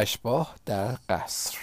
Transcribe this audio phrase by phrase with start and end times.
[0.00, 1.58] اشباه در قصر.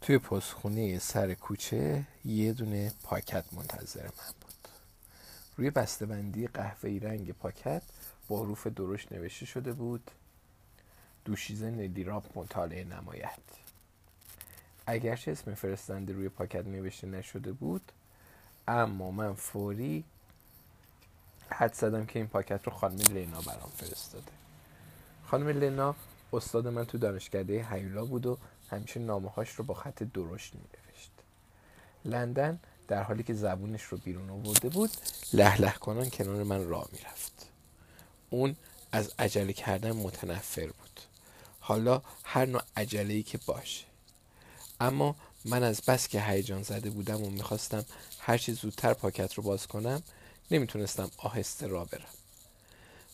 [0.00, 4.08] توی پستخونه سر کوچه یه دونه پاکت منتظر من
[4.40, 4.68] بود.
[5.56, 7.82] روی بسته‌بندی قهوه‌ای رنگ پاکت
[8.28, 10.10] با حروف درشت نوشته شده بود
[11.24, 13.63] دوشیزه ندیراب مطالعه نماید.
[14.86, 17.92] اگرچه اسم فرستنده روی پاکت نوشته نشده بود
[18.68, 20.04] اما من فوری
[21.48, 24.32] حد زدم که این پاکت رو خانم لینا برام فرستاده.
[25.26, 25.94] خانم لینا
[26.32, 28.38] استاد من تو دانشکده هیولا بود و
[28.70, 31.10] همیشه نامه هاش رو با خط درشت می نوشت
[32.04, 34.90] لندن در حالی که زبونش رو بیرون آورده بود
[35.32, 37.48] لح لح کنان کنار من راه می‌رفت.
[38.30, 38.56] اون
[38.92, 41.00] از عجله کردن متنفر بود.
[41.60, 43.84] حالا هر نوع عجله ای که باشه.
[44.86, 47.84] اما من از بس که هیجان زده بودم و می‌خواستم
[48.18, 50.02] هرچی زودتر پاکت رو باز کنم
[50.50, 52.14] نمی‌تونستم آهسته را برم.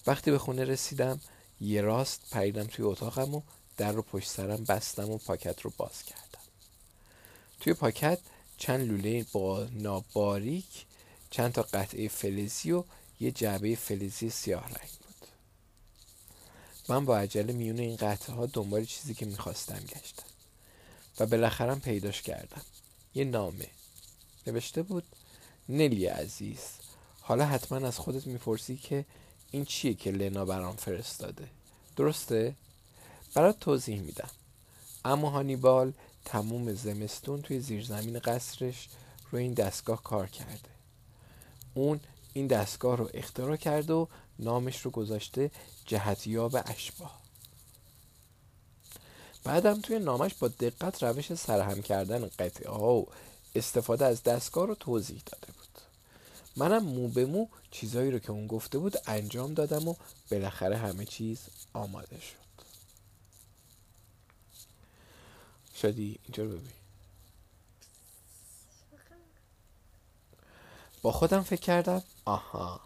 [0.07, 1.21] وقتی به خونه رسیدم
[1.61, 3.43] یه راست پریدم توی اتاقم و
[3.77, 6.41] در رو پشت سرم بستم و پاکت رو باز کردم.
[7.61, 8.19] توی پاکت
[8.59, 10.87] چند لوله با ناباریک
[11.31, 12.85] چند تا قطعه فلزی و
[13.21, 15.29] یه جعبه فلزی سیاه رنگ بود.
[16.89, 20.23] من با عجله میون این قطعه ها دنبال چیزی که می‌خواستم گشتم.
[21.21, 22.63] و بالاخره پیداش کردم
[23.15, 23.67] یه نامه.
[24.47, 25.05] نوشته بود
[25.69, 26.61] نلی عزیز
[27.21, 29.05] حالا حتما از خودت می‌پرسی که
[29.51, 31.49] این چیه که لنا برام فرستاده.
[31.97, 32.55] درسته؟
[33.35, 34.31] برات توضیح میدم.
[35.05, 35.93] اما هانیبال
[36.25, 38.89] تموم زمستون توی زیرزمین قصرش
[39.31, 40.71] رو این دستگاه کار کرده.
[41.75, 42.01] اون
[42.33, 44.07] این دستگاه رو اختراع کرده و
[44.39, 45.51] نامش رو گذاشته
[45.87, 47.20] جهتیاب اشباه.
[49.45, 53.07] بعدم توی نامش با دقت روش سرهم کردن قطعه ها و
[53.55, 55.83] استفاده از دستگاه رو توضیح داده بود.
[56.57, 59.95] منم مو به مو چیزایی رو که اون گفته بود انجام دادم و
[60.31, 61.39] بالاخره همه چیز
[61.73, 62.41] آماده شد.
[65.81, 66.73] شدی اینجا رو ببین.
[71.03, 72.81] با خودم فکر کردم آها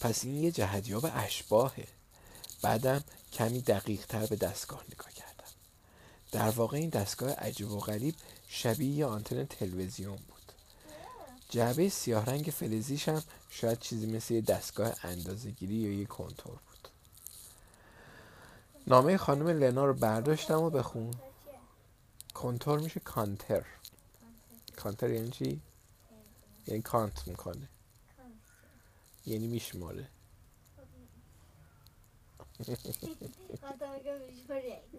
[0.00, 1.88] پس این یه جهدیاب اشباهه.
[2.62, 5.10] بعدم کمی دقیق تر به دستگاه نگاه
[6.32, 8.14] در واقع این دستگاه عجیب و غریب
[8.48, 10.52] شبیه یه آنتن تلویزیون بود.
[11.48, 16.88] جعبه سیاه رنگ فلزیش هم شاید چیزی مثل یه دستگاه اندازهگیری یا یه کنتور بود.
[18.86, 21.14] نامه خانم لنا رو برداشتم و بخون.
[22.34, 23.66] کنتور میشه کانتر.
[24.76, 25.60] کانتر یعنی چی؟
[26.66, 27.68] یعنی کانت می‌کنه.
[29.26, 30.08] یعنی میشماره.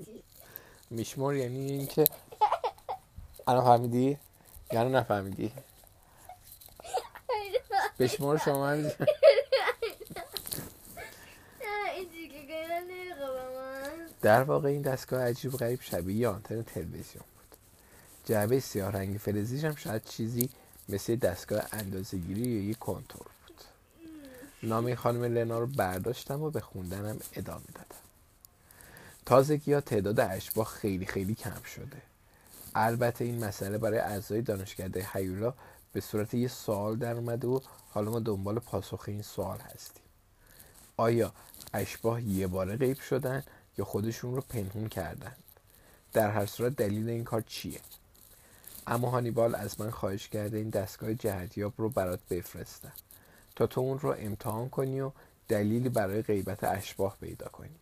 [0.91, 2.05] میشمار یعنی اینکه
[3.47, 4.17] الان فهمیدی؟
[4.71, 5.51] یعنی نفهمیدی؟
[7.99, 8.77] بشمار شما
[14.21, 17.57] در واقع این دستگاه عجیب غریب شبیه آنتن تلویزیون بود
[18.25, 20.49] جعبه سیاه رنگ فلزیش هم شاید چیزی
[20.89, 23.61] مثل دستگاه اندازهگیری یا یک کنتور بود
[24.63, 27.90] نام خانم لنا رو برداشتم و به خوندنم ادامه دادم
[29.31, 32.01] تازگی ها تعداد اشباه خیلی خیلی کم شده.
[32.75, 35.53] البته این مسئله برای اعضای دانشکده هیولا
[35.93, 37.59] به صورت یه سوال در اومده و
[37.89, 40.03] حالا ما دنبال پاسخ این سوال هستیم.
[40.97, 41.33] آیا
[41.73, 43.43] اشباه یه باره غیب شدن
[43.77, 45.35] یا خودشون رو پنهون کردن؟
[46.13, 47.79] در هر صورت دلیل این کار چیه؟
[48.87, 52.93] اما هانیبال از من خواهش کرده این دستگاه جهتیاب رو برات بفرستم
[53.55, 55.11] تا تو اون رو امتحان کنی و
[55.47, 57.80] دلیلی برای غیبت اشباه پیدا کنی.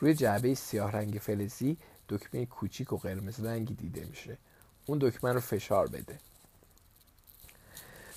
[0.00, 1.76] روی جعبه سیاه رنگ فلزی
[2.08, 4.38] دکمه کوچیک و قرمز رنگی دیده میشه.
[4.86, 6.18] اون دکمه رو فشار بده.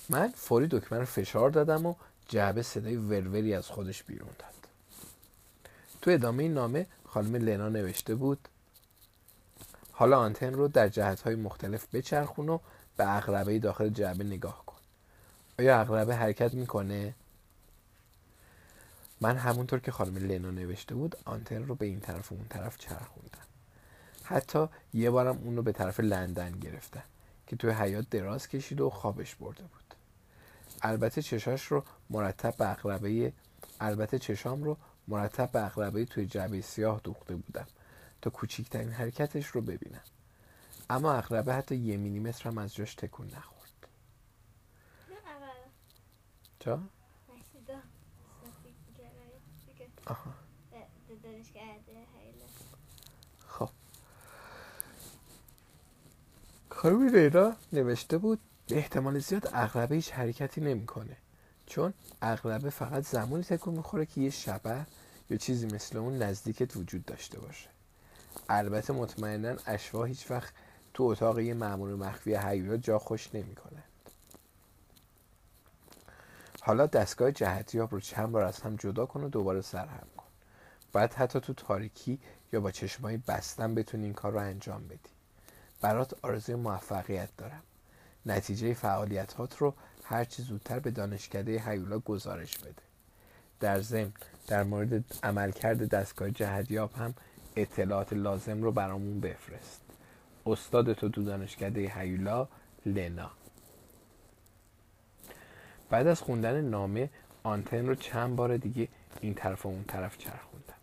[0.08, 1.94] من فوری دکمه رو فشار دادم و
[2.28, 4.68] جعبه صدای وروری از خودش بیرون داد.
[6.02, 8.48] تو ادامه این نامه خانم لنا نوشته بود
[9.92, 12.58] حالا آنتن رو در جهت های مختلف بچرخون و
[12.96, 14.76] به اقربه داخل جعبه نگاه کن.
[15.58, 17.14] آیا اقربه حرکت می‌کنه؟
[19.22, 22.78] من همونطور که خانم لنا نوشته بود آنتن رو به این طرف و اون طرف
[22.78, 23.46] چرخوندم.
[24.24, 27.02] حتی یه بارم اون رو به طرف لندن گرفتم
[27.46, 29.94] که توی حیات دراز کشید و خوابش برده بود.
[30.82, 33.32] البته چشاش رو مرتب به اقربه
[33.80, 34.76] البته چشام رو
[35.08, 37.66] مرتب به اقربه توی جعبه سیاه دوخته بودم
[38.22, 40.04] تا کوچکترین حرکتش رو ببینم.
[40.90, 43.88] اما اقربه حتی یه میلیمتر هم از جاش تکون نخورد.
[50.14, 50.34] چا؟
[53.48, 53.70] خب
[56.70, 61.16] خانم لیلا نوشته بود به احتمال زیاد اغربه هیچ حرکتی نمی‌کنه.
[61.66, 64.86] چون اغربه فقط زمانی تکون می‌خوره که یه شبه
[65.30, 67.68] یا چیزی مثل اون نزدیکت وجود داشته باشه.
[68.48, 70.54] البته مطمئنا اشوا هیچ وقت
[70.94, 73.82] تو اتاق یه معمول مخفی حیولا جا خوش نمی‌کنه.
[76.64, 80.26] حالا دستگاه جهتیاب رو چند بار از هم جدا کن و دوباره سرهم کن.
[80.92, 82.18] بعد حتی تو تاریکی
[82.52, 85.10] یا با چشمایی بستن بتونی این کار رو انجام بدی.
[85.80, 87.62] برات آرزوی موفقیت دارم.
[88.26, 89.74] نتیجه فعالیتات رو
[90.04, 92.82] هرچی زودتر به دانشکده هیولا گزارش بده.
[93.60, 94.12] در ضمن
[94.46, 97.14] در مورد عملکرد دستگاه جهدیاب هم
[97.56, 99.80] اطلاعات لازم رو برامون بفرست.
[100.46, 102.48] استاد تو دو دانشکده هیولا
[102.86, 103.30] لنا.
[105.92, 107.10] بعد از خوندن نامه
[107.42, 108.88] آنتن رو چند بار دیگه
[109.20, 110.74] این طرف و اون طرف چرخوندم.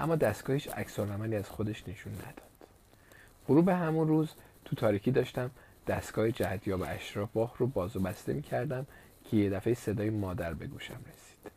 [0.00, 2.68] اما دستگاهش عکس از خودش نشون نداد.
[3.48, 4.30] غروب همون روز
[4.64, 5.50] تو تاریکی داشتم
[5.86, 8.86] دستگاه جهتیاب اشرافباه رو باز و بسته می کردم
[9.24, 11.52] که یه دفعه صدای مادر به گوشم رسید.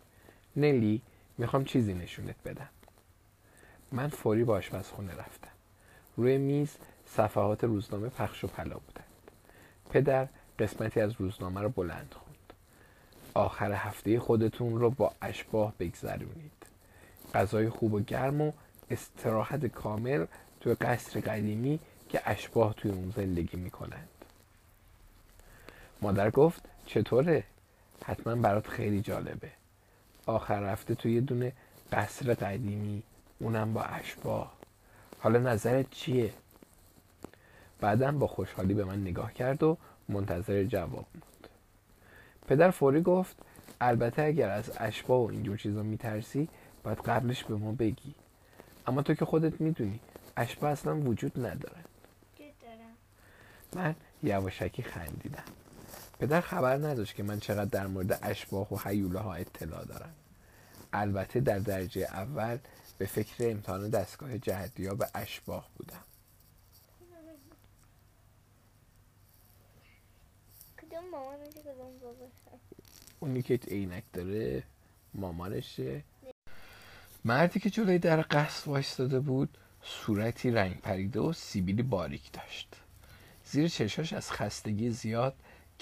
[0.56, 1.02] نلی
[1.38, 2.70] می‌خوام چیزی نشونت بدم.
[3.92, 5.52] من فوری با آشپزخونه رفتم.
[6.18, 9.32] روی میز صفحات روزنامه پخش و پلا بودند.
[9.90, 10.28] پدر
[10.60, 12.27] قسمتی از روزنامه رو بلند خوند
[13.38, 16.52] آخر هفته خودتون رو با اشباه بگذرونید.
[17.34, 18.52] غذای خوب و گرم و
[18.92, 20.26] استراحت کامل
[20.62, 21.80] توی قصر قدیمی
[22.10, 24.08] که اشباه توی اون زندگی می‌کنند.
[26.02, 27.44] مادر گفت چطوره؟
[28.06, 29.52] حتما برات خیلی جالبه.
[30.26, 31.52] آخر رفته توی یه دونه
[31.92, 33.04] قصر قدیمی
[33.40, 34.54] اونم با اشباه.
[35.20, 36.34] حالا نظرت چیه؟
[37.80, 39.78] بعدم با خوشحالی به من نگاه کرد و
[40.10, 41.24] منتظر جواب بود
[42.48, 43.36] پدر فوری گفت
[43.82, 46.50] البته اگر از اشباه و اینجور چیزا میترسی
[46.84, 48.16] باید قبلش به ما بگی.
[48.88, 50.00] اما تو که خودت می‌دونی
[50.38, 51.84] اشباه اصلا وجود نداره.
[53.76, 55.44] من یواشکی خندیدم.
[56.20, 60.14] پدر خبر نداشت که من چقدر در مورد اشباه و حیوله ها اطلاع دارم.
[60.94, 62.58] البته در درجه اول
[62.98, 66.04] به فکر امتحان دستگاه جهدیا به اشباه بودم.
[73.20, 74.64] اونی که عینک داره
[75.14, 76.04] مامانشه.
[77.26, 82.76] مردی که جلوی در قصد وایستاده بود صورتی رنگ پریده و سیبیلی باریک داشت.
[83.46, 85.36] زیر چشاش از خستگی زیاد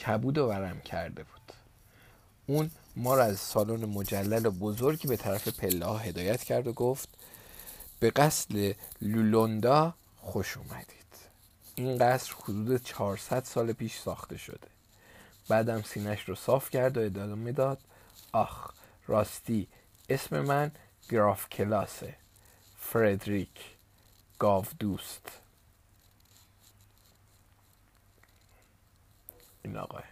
[0.05, 1.53] کبود و ورم کرده بود.
[2.47, 7.09] اون ما را از سالن مجلل و بزرگی به طرف پله هدایت کرد و گفت
[7.99, 10.95] به قصد لولوندا خوش اومدید.
[11.75, 14.74] این قصر حدود 400 سال پیش ساخته شده.
[15.49, 17.79] بعدم سینش رو صاف کرد و ادامه داد
[18.31, 18.71] آخ
[19.07, 19.67] راستی
[20.09, 20.71] اسم من
[21.09, 22.15] گراف کلاسه.
[22.77, 23.75] فردریک
[24.39, 25.31] گاو دوست.
[29.63, 30.03] این آقاه.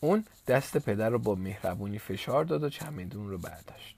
[0.00, 3.96] اون دست پدر رو با مهربونی فشار داد و چمدون رو برداشت.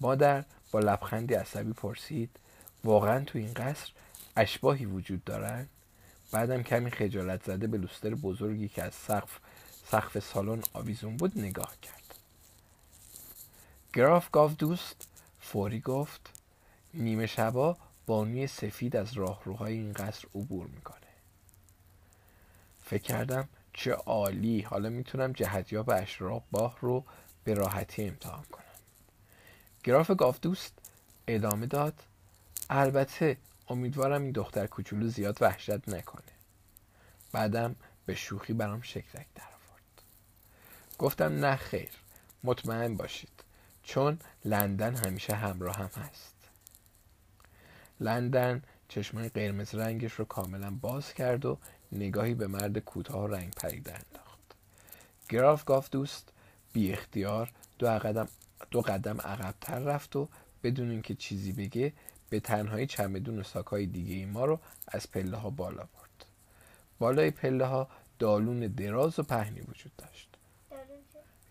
[0.00, 2.30] مادر با لبخندی عصبی پرسید
[2.84, 3.92] واقعا تو این قصر
[4.36, 5.68] اشباهی وجود دارن؟
[6.34, 9.38] بعدم کمی خجالت زده به لوستر بزرگی که از سقف
[9.86, 12.14] سقف سالن آویزون بود نگاه کرد.
[13.92, 15.08] گراف گاو دوست
[15.40, 16.30] فوری گفت
[16.94, 17.76] نیمه شبا
[18.06, 20.96] بانوی سفید از راهروهای این قصر عبور می‌کنه.
[22.84, 24.60] فکر کردم چه عالی.
[24.60, 27.04] حالا می‌تونم جهتیاب اشراق باه رو
[27.44, 28.64] به راحتی امتحان کنم.
[29.84, 30.72] گراف گاف دوست
[31.28, 32.02] ادامه داد
[32.70, 33.36] البته
[33.68, 36.22] امیدوارم این دختر کوچولو زیاد وحشت نکنه.
[37.32, 40.02] بعدم به شوخی برام شکلک در آورد
[40.98, 41.90] گفتم نه خیر
[42.44, 43.44] مطمئن باشید.
[43.82, 46.34] چون لندن همیشه همراه هم هست.
[48.00, 51.58] لندن چشمای قرمز رنگش رو کاملا باز کرد و
[51.92, 54.54] نگاهی به مرد کوتاه رنگ پریده انداخت.
[55.28, 56.32] گراف گاف دوست
[56.72, 58.28] بی اختیار دو قدم,
[58.70, 60.28] دو قدم عقبتر رفت و
[60.62, 61.92] بدون اینکه چیزی بگه
[62.34, 66.26] به تنهایی چمدون و ساکای دیگه ای ما رو از پله ها بالا برد.
[66.98, 67.88] بالای پله ها
[68.18, 70.28] دالون دراز و پهنی وجود داشت.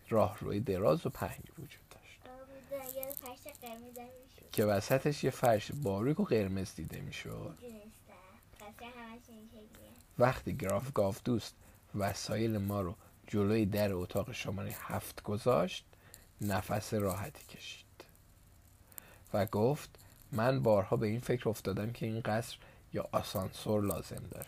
[0.10, 1.84] راه روی دراز و پهنی وجود
[4.52, 7.58] که وسطش یه فرش باریک و قرمز دیده می‌شد.
[10.20, 11.56] وقتی گراف گاف دوست
[11.96, 12.96] وسایل ما رو
[13.28, 15.86] جلوی در اتاق شماره هفت گذاشت
[16.42, 17.86] نفس راحتی کشید
[19.34, 20.03] و گفت
[20.34, 22.58] من بارها به این فکر افتادم که این قصر
[22.94, 24.48] یا آسانسور لازم داره.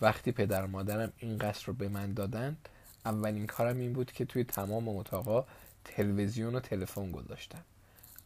[0.00, 2.68] وقتی پدر و مادرم این قصر رو به من دادند
[3.04, 5.44] اولین کارم این بود که توی تمام اتاقا
[5.84, 7.64] تلویزیون و تلفن گذاشتم.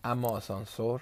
[0.04, 1.00] اما آسانسور؟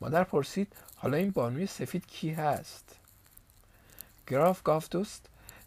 [0.00, 2.96] مادر پرسید حالا این بانوی سفید کی هست؟
[4.26, 5.26] گراف گافتوست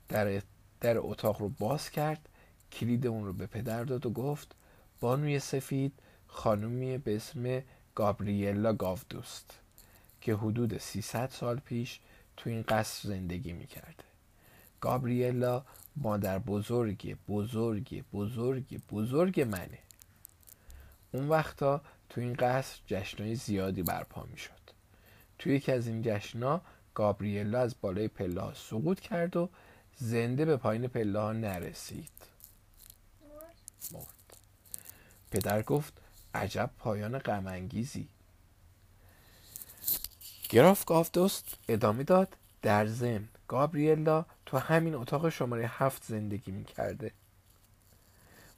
[0.09, 0.41] در,
[0.81, 2.29] در اتاق رو باز کرد
[2.71, 4.55] کلید اون رو به پدر داد و گفت
[4.99, 5.93] بانوی سفید
[6.27, 7.61] خانومی به اسم
[7.95, 9.59] گابریلا گاودوست
[10.21, 11.99] که حدود 300 سال پیش
[12.37, 14.03] تو این قصر زندگی می‌کرده.
[14.81, 19.79] گابریلا مادر بزرگ بزرگ بزرگ بزرگ منه.
[21.11, 24.51] اون وقتا تو این قصر جشنهای زیادی برپا می‌شد.
[25.39, 26.61] توی یکی از این جشنها
[26.93, 29.49] گابریلا از بالای پله ها سقوط کرد و
[29.97, 32.11] زنده به پایین پله ها نرسید.
[33.91, 34.37] مرد.
[35.31, 36.01] پدر گفت
[36.35, 38.07] عجب پایان غمانگیزی.
[40.49, 42.37] گراف گافدوست ادامه داد.
[42.61, 47.11] در زن گابریلا تو همین اتاق شماره هفت زندگی می‌کرده.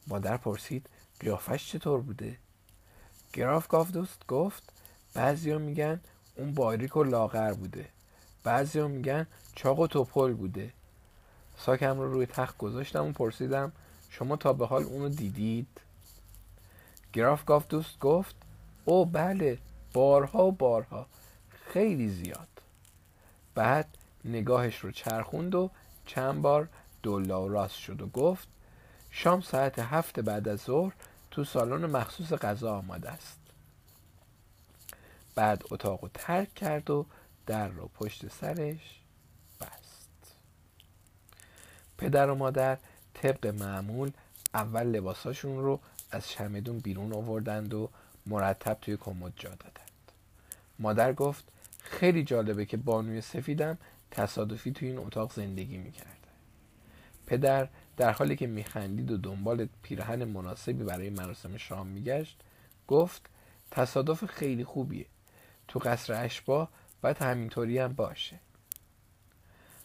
[0.07, 2.37] مادر پرسید قیافش چطور بوده؟
[3.33, 4.63] گراف گافدوست گفت
[5.13, 5.99] بعضیا میگن
[6.35, 7.89] اون باریک و لاغر بوده.
[8.43, 10.73] بعضیا میگن چاق و توپل بوده.
[11.57, 13.71] ساکم رو روی تخت گذاشتم و پرسیدم
[14.09, 15.67] شما تا به حال اونو دیدید؟
[17.13, 18.35] گراف گافدوست گفت
[18.85, 19.57] او بله
[19.93, 21.07] بارها و بارها
[21.49, 22.47] خیلی زیاد.
[23.55, 25.69] بعد نگاهش رو چرخوند و
[26.05, 26.69] چند بار
[27.03, 28.47] دولا و راست شد و گفت
[29.11, 30.93] شام ساعت هفت بعد از ظهر
[31.31, 33.39] تو سالن مخصوص غذا آماده است.
[35.35, 37.05] بعد اتاق رو ترک کرد و
[37.45, 39.01] در رو پشت سرش
[39.61, 40.35] بست.
[41.97, 42.77] پدر و مادر
[43.13, 44.11] طبق معمول
[44.53, 45.79] اول لباساشون رو
[46.11, 47.89] از شمدون بیرون آوردند و
[48.25, 50.11] مرتب توی کمد جا دادند.
[50.79, 53.77] مادر گفت خیلی جالبه که بانوی سفیدم
[54.11, 56.17] تصادفی توی این اتاق زندگی می‌کرده
[57.27, 62.39] پدر در حالی که میخندید و دنبال پیرهن مناسبی برای مراسم شام میگشت
[62.87, 63.29] گفت
[63.71, 65.05] تصادف خیلی خوبیه.
[65.67, 66.69] تو قصر اشبا
[67.01, 68.39] باید همینطوری هم باشه.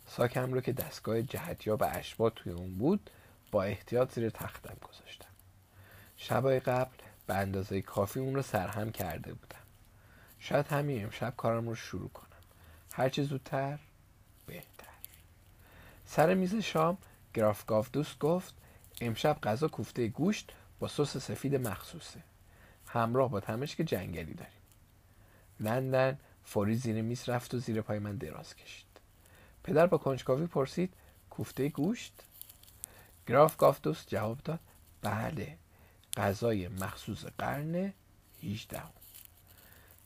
[0.07, 3.11] ساکم رو که دستگاه جهتیاب اشبا توی اون بود
[3.51, 5.32] با احتیاط زیر تختم گذاشتم.
[6.25, 9.57] شبای قبل به اندازه کافی اون رو سرهم کرده بودم.
[10.39, 12.27] شاید همین امشب کارم رو شروع کنم.
[12.93, 13.79] هرچه زودتر
[14.47, 14.87] بهتر.
[16.07, 16.99] سر میز شام
[17.35, 18.55] گراف گافدوست گفت
[19.01, 22.21] امشب غذا کوفته گوشت با سس سفید مخصوصه.
[22.87, 24.63] همراه با تمشک جنگلی داریم.
[25.61, 28.87] لندن فوری زیر میز رفت و زیر پای من دراز کشید.
[29.65, 30.95] پدر با کنجکاوی پرسید
[31.31, 32.23] کوفته گوشت؟
[33.27, 34.61] گراف گافدوست جواب داد
[35.03, 35.62] بله.
[36.17, 37.93] غذای مخصوص قرن
[38.43, 38.83] 18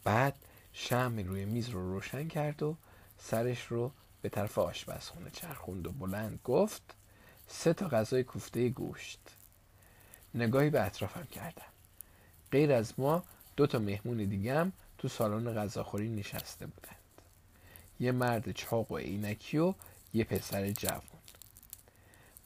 [0.05, 0.35] بعد
[0.73, 2.77] شم روی میز رو روشن کرد و
[3.19, 6.83] سرش رو به طرف آشپزخونه چرخوند و بلند گفت
[7.49, 9.21] سه تا غذای کوفته گوشت.
[10.35, 11.67] نگاهی به اطرافم کردم.
[12.53, 13.25] غیر از ما
[13.57, 16.97] دو تا مهمون دیگه هم تو سالن غذاخوری نشسته بودند.
[18.01, 19.75] یه مرد چاق و عینکی و
[20.15, 21.01] یه پسر جوان.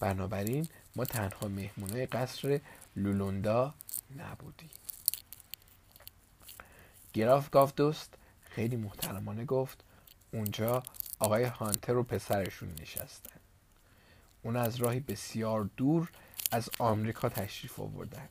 [0.00, 2.60] بنابراین ما تنها مهمونای قصر
[3.02, 3.74] لولوندا
[4.16, 4.70] نبودیم
[7.12, 9.84] گراف گافدوست خیلی محترمانه گفت.
[10.32, 10.82] اونجا
[11.18, 13.40] آقای هانتر و پسرشون نشستن.
[14.42, 16.10] اون از راهی بسیار دور
[16.52, 18.28] از آمریکا تشریف آوردند.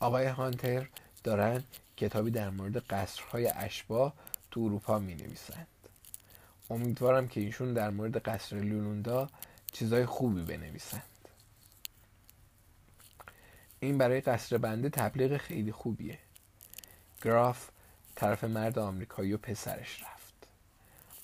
[0.00, 0.88] آقای هانتر
[1.24, 1.64] دارن
[1.96, 4.12] کتابی در مورد قصرهای اشبا
[4.50, 5.66] تو اروپا می نویسند
[6.70, 9.28] امیدوارم که ایشون در مورد قصر لولوندا
[9.72, 11.02] چیزای خوبی بنویسند.
[13.80, 16.18] این برای قصر بنده تبلیغ خیلی خوبیه.
[17.22, 17.70] گراف
[18.14, 20.34] طرف مرد آمریکایی و پسرش رفت.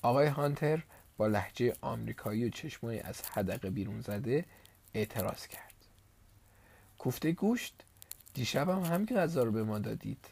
[0.03, 0.83] آقای هانتر
[1.17, 4.45] با لحجه آمریکایی و چشمای از حدقه بیرون زده
[4.95, 5.73] اعتراض کرد.
[6.99, 7.75] کوفته گوشت
[8.35, 10.27] دیشب هم همین غذا رو به ما دادید.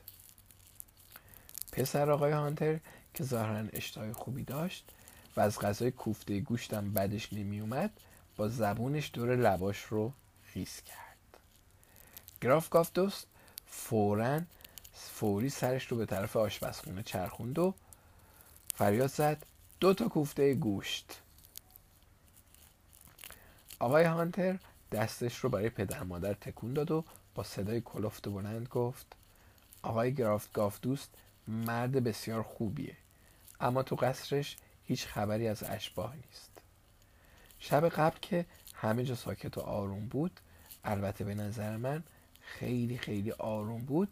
[1.72, 2.78] پسر آقای هانتر
[3.14, 4.90] که ظاهرا اشتهای خوبی داشت
[5.36, 7.90] و از غذای کوفته گوشتم بدش نمی اومد
[8.36, 10.12] با زبونش دور لباش رو
[10.42, 11.09] خیس کرد.
[12.40, 13.26] گراف گافتوست
[13.66, 14.40] فورا
[14.92, 17.74] فوری سرش رو به طرف آشپزخونه چرخوند و
[18.74, 19.46] فریاد زد
[19.80, 21.20] دو تا کوفته گوشت.
[23.78, 24.58] آقای هانتر
[24.92, 27.04] دستش رو برای پدر مادر تکون داد و
[27.34, 29.06] با صدای کلفت و بلند گفت
[29.82, 31.10] آقای گرافت گاف دوست
[31.48, 32.96] مرد بسیار خوبیه
[33.60, 36.50] اما تو قصرش هیچ خبری از اشباه نیست.
[37.58, 40.40] شب قبل که همه جا ساکت و آروم بود
[40.84, 42.02] البته به نظر من
[42.50, 44.08] خیلی خیلی آروم بود.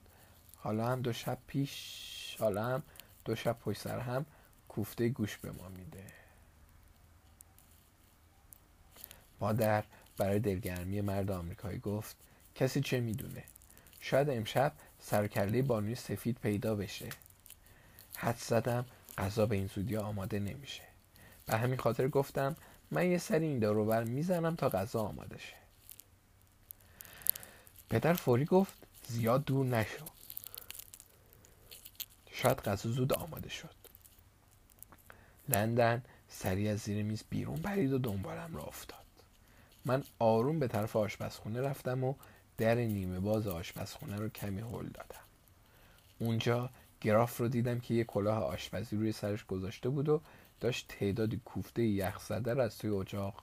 [0.56, 2.82] حالا هم دو شب پیش حالا هم
[3.24, 4.26] دو شب پشت سر هم
[4.68, 6.04] کوفته گوش به ما میده.
[9.40, 9.84] مادر
[10.16, 12.16] برای دلگرمی مرد آمریکایی گفت
[12.54, 13.44] کسی چه می‌دونه؟
[14.00, 17.08] شاید امشب سرکله بانوی سفید پیدا بشه.
[18.16, 18.86] حد زدم
[19.18, 20.82] غذا به این زودی آماده نمیشه.
[21.46, 22.56] به همین خاطر گفتم
[22.90, 25.67] من یه سری این داروبر می‌زنم تا غذا آماده شه.
[27.90, 28.74] پدر فوری گفت
[29.06, 30.04] زیاد دور نشو.
[32.30, 33.74] شاید غذا زود آماده شد.
[35.48, 38.98] لندن سریع از زیر میز بیرون پرید و دنبالم را افتاد.
[39.84, 42.14] من آروم به طرف آشپزخونه رفتم و
[42.58, 45.24] در نیمه باز آشپزخونه رو کمی هل دادم.
[46.18, 50.20] اونجا گراف رو دیدم که یه کلاه آشپزی روی سرش گذاشته بود و
[50.60, 53.42] داشت تعدادی کوفته یخ زده رو از توی اجاق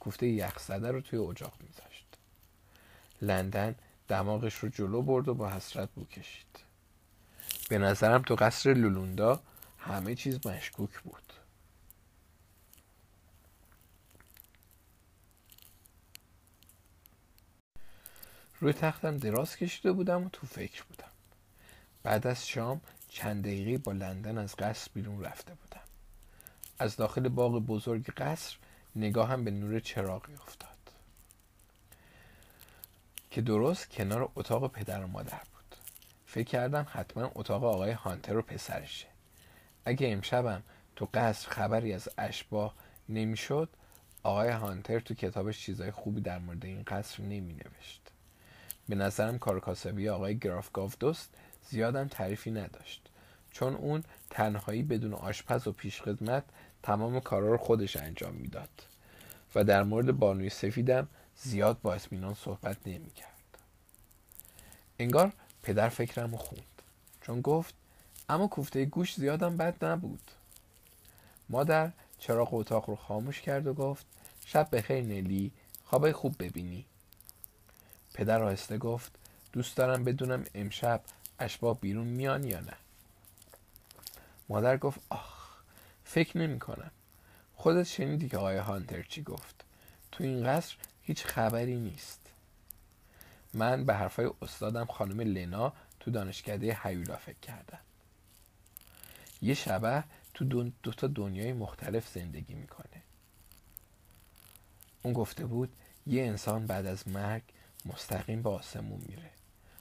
[0.00, 1.89] کوفته یخ زده رو توی اجاق میذاشت
[3.22, 3.74] لندن
[4.08, 6.60] دماغش رو جلو برد و با حسرت بو کشید.
[7.68, 9.42] به نظرم تو قصر لولوندا
[9.78, 11.32] همه چیز مشکوک بود.
[18.60, 21.10] روی تختم دراز کشیده بودم و تو فکر بودم.
[22.02, 25.84] بعد از شام چند دقیقه با لندن از قصر بیرون رفته بودم.
[26.78, 28.56] از داخل باغ بزرگ قصر
[28.96, 30.69] نگاهم به نور چراغی افتاد.
[33.30, 35.76] که درست کنار اتاق پدر و مادر بود.
[36.26, 39.06] فکر کردم حتما اتاق آقای هانتر و پسرشه.
[39.84, 40.62] اگه امشبم
[40.96, 42.74] تو قصر خبری از اشباه
[43.08, 43.68] نمی‌شد
[44.22, 48.00] آقای هانتر تو کتابش چیزای خوبی در مورد این قصر نمی نوشت
[48.88, 50.70] به نظرم کارکاسبی آقای گراف
[51.00, 51.34] دوست
[51.68, 53.08] زیادم تعریفی نداشت.
[53.50, 56.44] چون اون تنهایی بدون آشپز و پیشخدمت
[56.82, 58.82] تمام کارا رو خودش انجام می‌داد.
[59.54, 61.08] و در مورد بانوی سفیدم
[61.42, 63.58] زیاد با اطمینان صحبت نمی‌کرد.
[64.98, 65.32] انگار
[65.62, 66.82] پدر فکرم خوند.
[67.20, 67.74] چون گفت
[68.28, 70.30] اما کوفته گوش زیادم بد نبود.
[71.48, 74.06] مادر چراغ اتاق رو خاموش کرد و گفت
[74.46, 75.52] شب بخیر نلی
[75.84, 76.84] خوابای خوب ببینی.
[78.14, 79.12] پدر آهسته گفت
[79.52, 81.00] دوست دارم بدونم امشب
[81.38, 82.76] اشباه بیرون میان یا نه.
[84.48, 85.48] مادر گفت آخ
[86.04, 86.90] فکر نمی کنم
[87.56, 89.64] خودت شنیدی که آقای هانتر چی گفت.
[90.12, 90.76] تو این قصر
[91.10, 92.20] هیچ خبری نیست.
[93.54, 97.78] من به حرفای استادم خانم لنا تو دانشکده هیولا فکر کردم.
[99.42, 103.02] یه شبه تو دو, دو تا دنیای مختلف زندگی می‌کنه.
[105.02, 105.72] اون گفته بود
[106.06, 107.42] یه انسان بعد از مرگ
[107.86, 109.30] مستقیم به آسمون میره.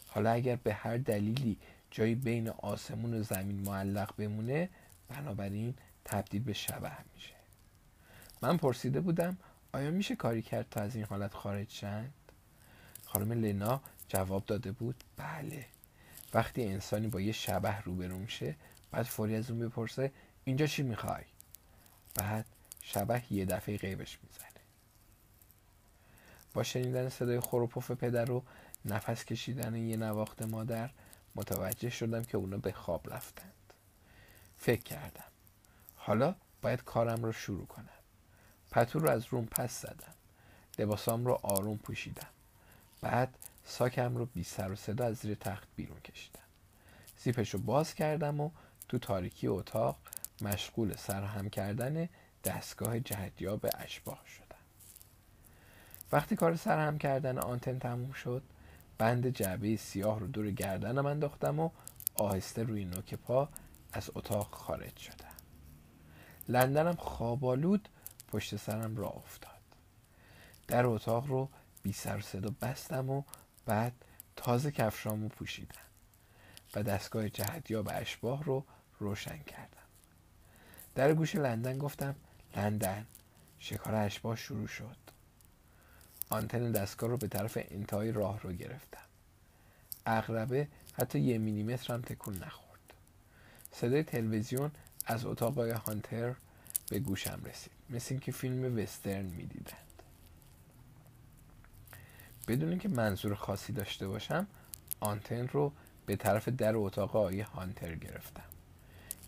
[0.08, 1.58] حالا اگر به هر دلیلی
[1.92, 4.70] جایی بین آسمون و زمین معلق بمونه
[5.10, 5.74] بنابراین
[6.06, 7.36] تبدیل به شبه میشه.
[8.42, 9.38] من پرسیده بودم
[9.74, 12.14] آیا میشه کاری کرد تا از این حالت خارج شند؟
[13.06, 15.66] خانم لنا جواب داده بود بله.
[16.34, 18.56] وقتی انسانی با یه شبه روبرو میشه
[18.92, 20.12] بعد فوری از اون بپرسه
[20.44, 21.24] اینجا چی می‌خوای؟
[22.16, 22.46] بعد
[22.82, 24.50] شبه یه دفعه غیبش می‌زنه.
[26.54, 28.44] با شنیدن صدای خروپف پدر و
[28.86, 30.90] نفس کشیدن یه نواخت مادر
[31.36, 33.74] متوجه شدم که اونا به خواب رفتند.
[34.58, 35.24] فکر کردم.
[35.96, 37.99] حالا باید کارم رو شروع کنم.
[38.72, 40.14] پتو رو از روم پس زدم.
[40.80, 42.28] لباسام رو آروم پوشیدم.
[43.02, 46.40] بعد ساکم رو بی سر و صدا از زیر تخت بیرون کشیدم.
[47.18, 48.50] زیپش رو باز کردم و
[48.90, 49.98] تو تاریکی اتاق
[50.42, 52.10] مشغول سرهم کردن
[52.44, 54.46] دستگاه جهتیاب اشباه شدم.
[56.12, 58.44] وقتی کار سرهم کردن آنتن تموم شد
[58.98, 61.70] بند جعبه سیاه رو دور گردنم انداختم و
[62.16, 63.50] آهسته روی نوک پا
[63.94, 65.26] از اتاق خارج شدم.
[66.50, 67.90] لندنم خوابالود
[68.32, 69.52] پشت سرم را افتاد.
[70.68, 71.50] در اتاق رو
[71.84, 73.24] بی سر صدا بستم و
[73.66, 73.94] بعد
[74.36, 75.76] تازه کفشامو پوشیدم
[76.76, 78.64] و دستگاه جهتیاب اشباه رو
[79.00, 79.70] روشن کردم.
[80.96, 82.16] در گوش لندن گفتم
[82.56, 83.06] لندن.
[83.60, 84.98] شکار اشباه شروع شد.
[86.30, 89.00] آنتن دستگاه رو به طرف انتهای راه رو گرفتم.
[90.06, 92.94] اغربه حتی یه میلیمتر هم تکون نخورد.
[93.72, 94.72] صدای تلویزیون
[95.06, 96.36] از اتاق هانتر
[96.90, 97.79] به گوشم رسید.
[97.90, 99.90] مثل اینکه فیلم وسترن می‌دیدند
[102.48, 104.48] بدون اینکه منظور خاصی داشته باشم
[105.00, 105.72] آنتن رو
[106.06, 108.44] به طرف در اتاق آقای هانتر گرفتم.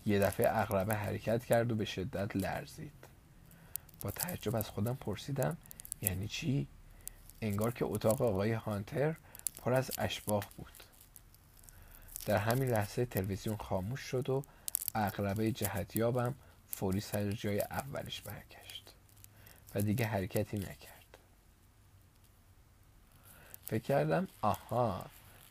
[0.06, 2.92] یه دفعه اغربه حرکت کرد و به شدت لرزید.
[4.02, 5.58] با تعجب از خودم پرسیدم
[6.02, 6.68] یعنی چی؟
[7.42, 9.16] انگار که اتاق آقای هانتر
[9.58, 10.84] پر از اشباه بود.
[12.26, 14.44] در همین لحظه تلویزیون خاموش شد و
[14.96, 16.36] اقربه جهتیابم
[16.72, 18.94] فوری سر جای اولش برگشت
[19.76, 21.18] و دیگه حرکتی نکرد.
[23.66, 25.06] فکر کردم آها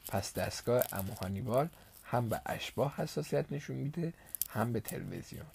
[0.08, 1.68] پس دستگاه امو هانیبال
[2.04, 4.12] هم به اشباه حساسیت نشون میده
[4.48, 5.46] هم به تلویزیون.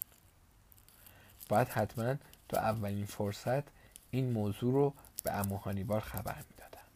[1.50, 2.16] باید حتما
[2.50, 3.64] تو اولین فرصت
[4.12, 6.88] این موضوع رو به امو هانیبال خبر می‌دادم.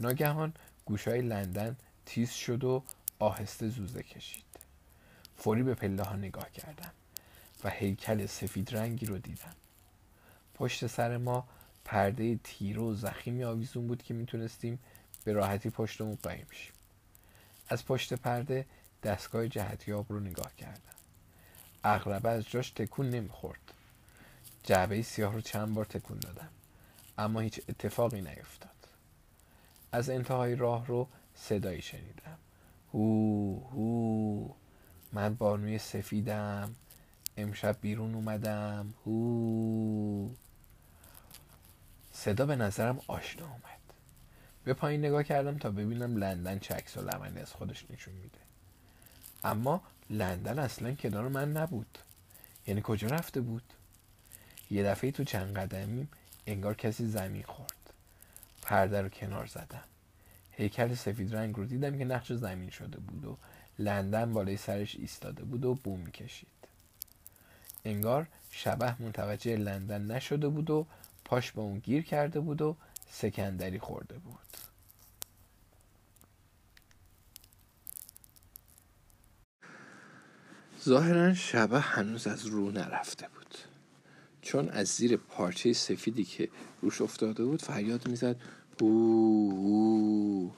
[0.00, 0.52] ناگهان
[0.84, 2.82] گوشای لندن تیز شد و
[3.18, 4.49] آهسته زوزه کشید.
[5.40, 6.90] فوری به پله ها نگاه کردم
[7.64, 9.54] و هیکل سفید رنگی رو دیدم.
[10.54, 11.48] پشت سر ما
[11.84, 14.78] پرده تیره و زخیمی آویزون بود که می‌تونستیم
[15.24, 16.72] به راحتی پشت اون قایم شیم
[17.68, 18.66] از پشت پرده
[19.02, 20.80] دستگاه جهتیاب رو نگاه کردم.
[21.84, 23.72] اغربه از جاش تکون نمی‌خورد.
[24.62, 26.48] جعبه سیاه رو چند بار تکون دادم
[27.18, 28.70] اما هیچ اتفاقی نیفتاد.
[29.92, 32.38] از انتهای راه رو صدایی شنیدم.
[32.92, 34.59] هو هو.
[35.12, 36.74] من بانوی سفیدم.
[37.36, 38.94] امشب بیرون اومدم.
[39.06, 40.28] هو.
[42.12, 43.80] صدا به نظرم آشنا اومد.
[44.64, 48.38] به پایین نگاه کردم تا ببینم لندن چه عکس و از خودش نشون میده.
[49.44, 51.98] اما لندن اصلا کنار من نبود.
[52.66, 53.62] یعنی کجا رفته بود؟
[54.70, 56.08] یه دفعه تو چند قدمیم
[56.46, 57.92] انگار کسی زمین خورد.
[58.62, 59.84] پرده رو کنار زدم.
[60.50, 63.36] هیکل سفید رنگ رو دیدم که نقش زمین شده بود و
[63.80, 66.48] لندن بالای سرش ایستاده بود و بوم می‌کشید
[67.84, 70.86] انگار شبه متوجه لندن نشده بود و
[71.24, 72.76] پاش به اون گیر کرده بود و
[73.10, 74.38] سکندری خورده بود.
[80.84, 83.54] ظاهرا شبه هنوز از رو نرفته بود.
[84.42, 86.48] چون از زیر پارچه سفیدی که
[86.82, 88.36] روش افتاده بود فریاد می‌زد
[88.80, 90.54] او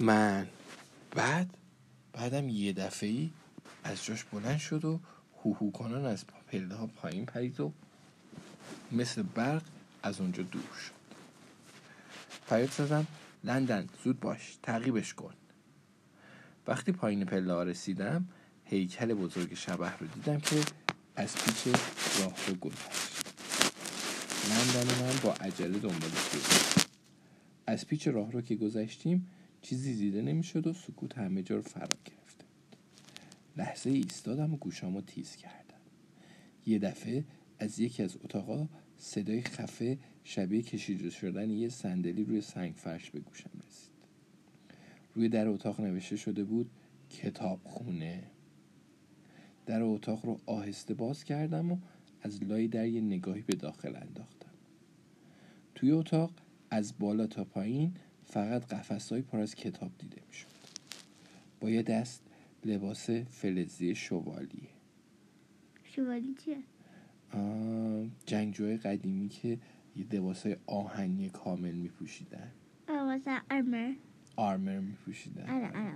[0.00, 0.48] من
[1.10, 1.56] بعد
[2.12, 3.30] بعدم یه دفعه ای
[3.84, 5.00] از جاش بلند شد و
[5.44, 7.72] هوهو کنان از پله ها پایین پرید و
[8.92, 9.62] مثل برق
[10.02, 11.00] از اونجا دور شد.
[12.46, 13.06] فریاد زدم
[13.44, 15.34] لندن زود باش تعقیبش کن.
[16.66, 18.28] وقتی پایین پله ها رسیدم
[18.64, 20.60] هیکل بزرگ شبه رو دیدم که
[21.16, 21.74] از پیچ
[22.20, 23.24] راه رو گذشت
[24.50, 26.84] لندن من با عجله دنبالش بود
[27.66, 29.26] از پیچ راه رو که گذشتیم
[29.62, 32.76] چیزی دیده نمی‌شد و سکوت همه جا رو فرا گرفته بود.
[33.56, 35.80] لحظه ایستادم و گوشامو تیز کردم.
[36.66, 37.24] یه دفعه
[37.58, 38.68] از یکی از اتاقا
[38.98, 43.90] صدای خفه شبیه کشیده شدن یه صندلی روی سنگ فرش به گوشم رسید.
[45.14, 46.70] روی در اتاق نوشته شده بود
[47.10, 48.22] کتاب خونه
[49.66, 51.78] در اتاق رو آهسته باز کردم و
[52.22, 54.50] از لای در یه نگاهی به داخل انداختم.
[55.74, 56.32] توی اتاق
[56.70, 57.94] از بالا تا پایین
[58.30, 60.46] فقط قفسهای پر از کتاب دیده می‌شد.
[61.60, 62.22] با یه دست
[62.64, 64.68] لباس فلزی شوالیه.
[65.84, 66.56] شوالی چیه؟
[68.26, 69.58] جنگجوهای قدیمی که
[69.96, 72.50] یه لباس آهنی کامل میپوشیدن.
[72.88, 73.92] واسه آرمر.
[74.36, 75.50] آرمر میپوشیدن.
[75.50, 75.94] آره آره.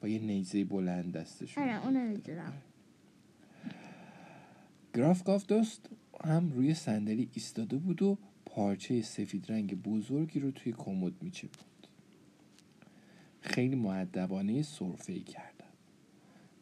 [0.00, 2.52] با یه نیزه بلند دستشون آره اونو می‌دونم.
[4.94, 5.90] گراف گاف دوست
[6.24, 11.64] هم روی صندلی ایستاده بود و پارچه سفید رنگ بزرگی رو توی کمد میچه بود
[13.56, 15.72] خیلی معدبانه صرفه ای کردم.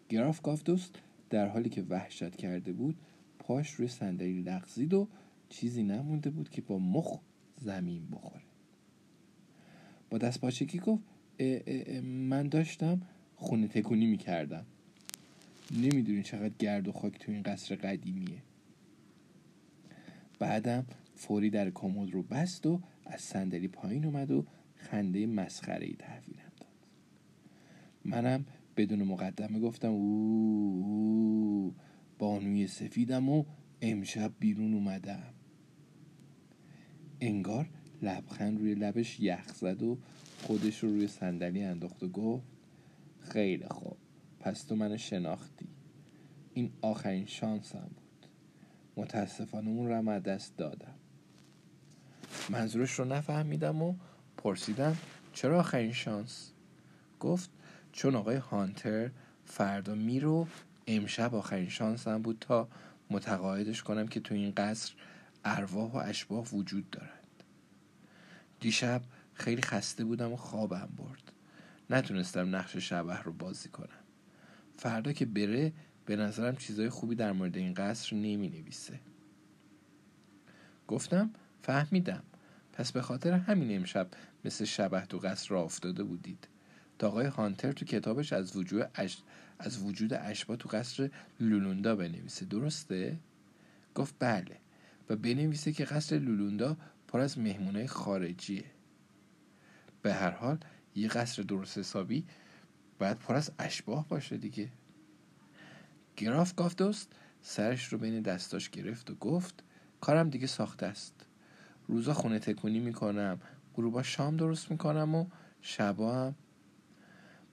[0.08, 0.94] گراف گاف دوست
[1.30, 2.96] در حالی که وحشت کرده بود
[3.38, 5.08] پاش روی صندلی لغزید و
[5.48, 7.18] چیزی نمونده بود که با مخ
[7.56, 8.42] زمین بخوره.
[10.10, 11.02] با دست پاچگی گفت
[12.02, 13.02] من داشتم
[13.36, 14.64] خونه تکونی می‌کردم.
[15.70, 18.42] نمی‌دونی چقدر گرد و خاک تو این قصر قدیمیه.
[20.38, 24.44] بعدم فوری در کمد رو بست و از صندلی پایین اومد و
[24.76, 26.43] خنده مسخره ای تحویلم داد
[28.04, 28.44] منم
[28.76, 31.74] بدون مقدمه گفتم او,
[32.18, 33.44] بانوی سفیدم و
[33.82, 35.34] امشب بیرون اومدم.
[37.20, 37.68] انگار
[38.02, 39.98] لبخند روی لبش یخ زد و
[40.42, 42.46] خودش رو روی صندلی انداخت و گفت
[43.20, 43.96] خیلی خوب
[44.40, 45.66] پس تو منو شناختی.
[46.54, 48.26] این آخرین شانسم بود.
[48.96, 50.94] متاسفانه اون رو دست دادم.
[52.50, 53.94] منظورش رو نفهمیدم و
[54.36, 54.96] پرسیدم
[55.32, 56.52] چرا آخرین شانس؟
[57.20, 57.50] گفت
[57.96, 59.10] چون آقای هانتر
[59.44, 60.46] فردا میرو
[60.86, 62.68] امشب آخرین شانسم بود تا
[63.10, 64.92] متقاعدش کنم که تو این قصر
[65.44, 67.42] ارواح و اشباح وجود دارند.
[68.60, 69.02] دیشب
[69.34, 71.32] خیلی خسته بودم و خوابم برد.
[71.90, 73.88] نتونستم نقش شبه رو بازی کنم.
[74.78, 75.72] فردا که بره
[76.06, 79.00] به نظرم چیزای خوبی در مورد این قصر نمی نویسه
[80.88, 81.30] گفتم
[81.62, 82.22] فهمیدم.
[82.72, 84.08] پس به خاطر همین امشب
[84.44, 86.48] مثل شبه تو قصر را افتاده بودید.
[86.98, 89.18] تا آقای هانتر تو کتابش از وجود اش...
[89.58, 92.44] از وجود اشبا تو قصر لولوندا بنویسه.
[92.44, 93.18] درسته؟
[93.94, 94.56] گفت بله.
[95.08, 96.76] و بنویسه که قصر لولوندا
[97.08, 98.64] پر از مهمونای خارجیه.
[100.02, 100.58] به هر حال
[100.94, 102.24] یه قصر درست حسابی
[102.98, 104.68] باید پر از اشباه باشه دیگه.
[106.16, 109.64] گراف گافتوست سرش رو بین دستاش گرفت و گفت
[110.00, 111.26] کارم دیگه ساخته است.
[111.88, 113.40] روزا خونه تکونی می‌کنم
[113.74, 115.26] غروبا شام درست می‌کنم و
[115.62, 116.34] شبا هم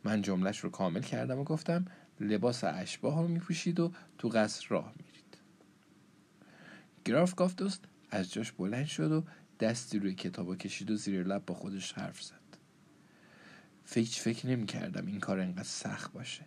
[0.04, 1.86] من جملش رو کامل کردم و گفتم
[2.20, 5.38] لباس اشباه رو میپوشید و تو قصر راه میرید.
[7.06, 7.80] گراف گافتوس
[8.12, 9.24] از جاش بلند شد و
[9.60, 12.36] دستی روی کتابا کشید و زیر لب با خودش حرف زد.
[13.86, 16.46] فکر فکر نمی کردم این کار انقدر سخت باشه.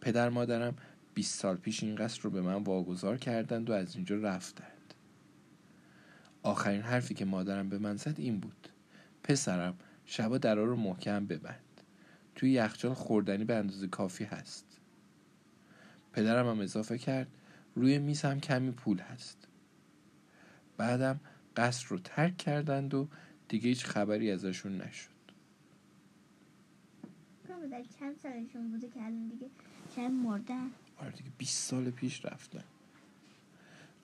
[0.00, 0.76] پدر مادرم
[1.14, 4.94] 20 سال پیش این قصر رو به من واگذار کردند و از اینجا رفتند.
[6.42, 8.68] آخرین حرفی که مادرم به من زد این بود.
[9.22, 11.69] پسرم شبا درا رو محکم ببند.
[12.34, 14.66] توی یخچال خوردنی به اندازه کافی هست.
[16.12, 17.28] پدرم هم اضافه کرد
[17.74, 19.48] روی میز هم کمی پول هست.
[20.76, 21.20] بعدم
[21.56, 23.08] قصر رو ترک کردند و
[23.48, 25.10] دیگه هیچ خبری ازشون نشد.
[27.70, 29.46] در چند سالشون بوده که الان دیگه
[29.96, 32.64] شاید مردن آره دیگه 20 سال پیش رفتن.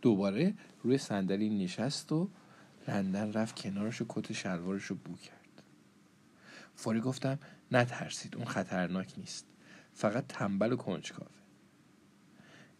[0.03, 2.29] دوباره روی صندلی نشست و
[2.89, 5.36] لندن رفت کنارش و کت شلوارش رو بو کرد.
[6.77, 7.39] فوری گفتم
[7.73, 9.47] نترسید اون خطرناک نیست.
[9.95, 11.31] فقط تنبل و کنجکاوه.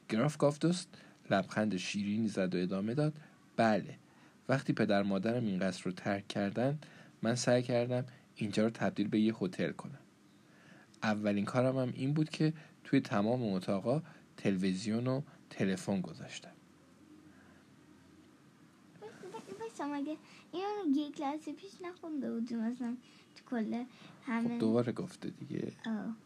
[0.09, 0.89] گراف گافتوست
[1.31, 3.15] لبخند شیرینی زد و ادامه داد
[3.57, 3.99] بله
[4.49, 6.79] وقتی پدر مادرم این قصر رو ترک کردن
[7.23, 8.05] من سعی کردم
[8.37, 9.99] اینجا رو تبدیل به یه هتل کنم.
[11.03, 12.53] اولین کارم هم این بود که
[12.85, 14.03] توی تمام اتاقا
[14.37, 16.53] تلویزیون و تلفن گذاشتم.
[19.59, 20.17] بایستا مگه
[20.53, 22.97] اینو یه کلاس پیش نخونده بودی مثلا
[23.37, 23.85] تو کل
[24.27, 25.73] همه خب دوباره گفته دیگه.
[25.87, 26.17] آه.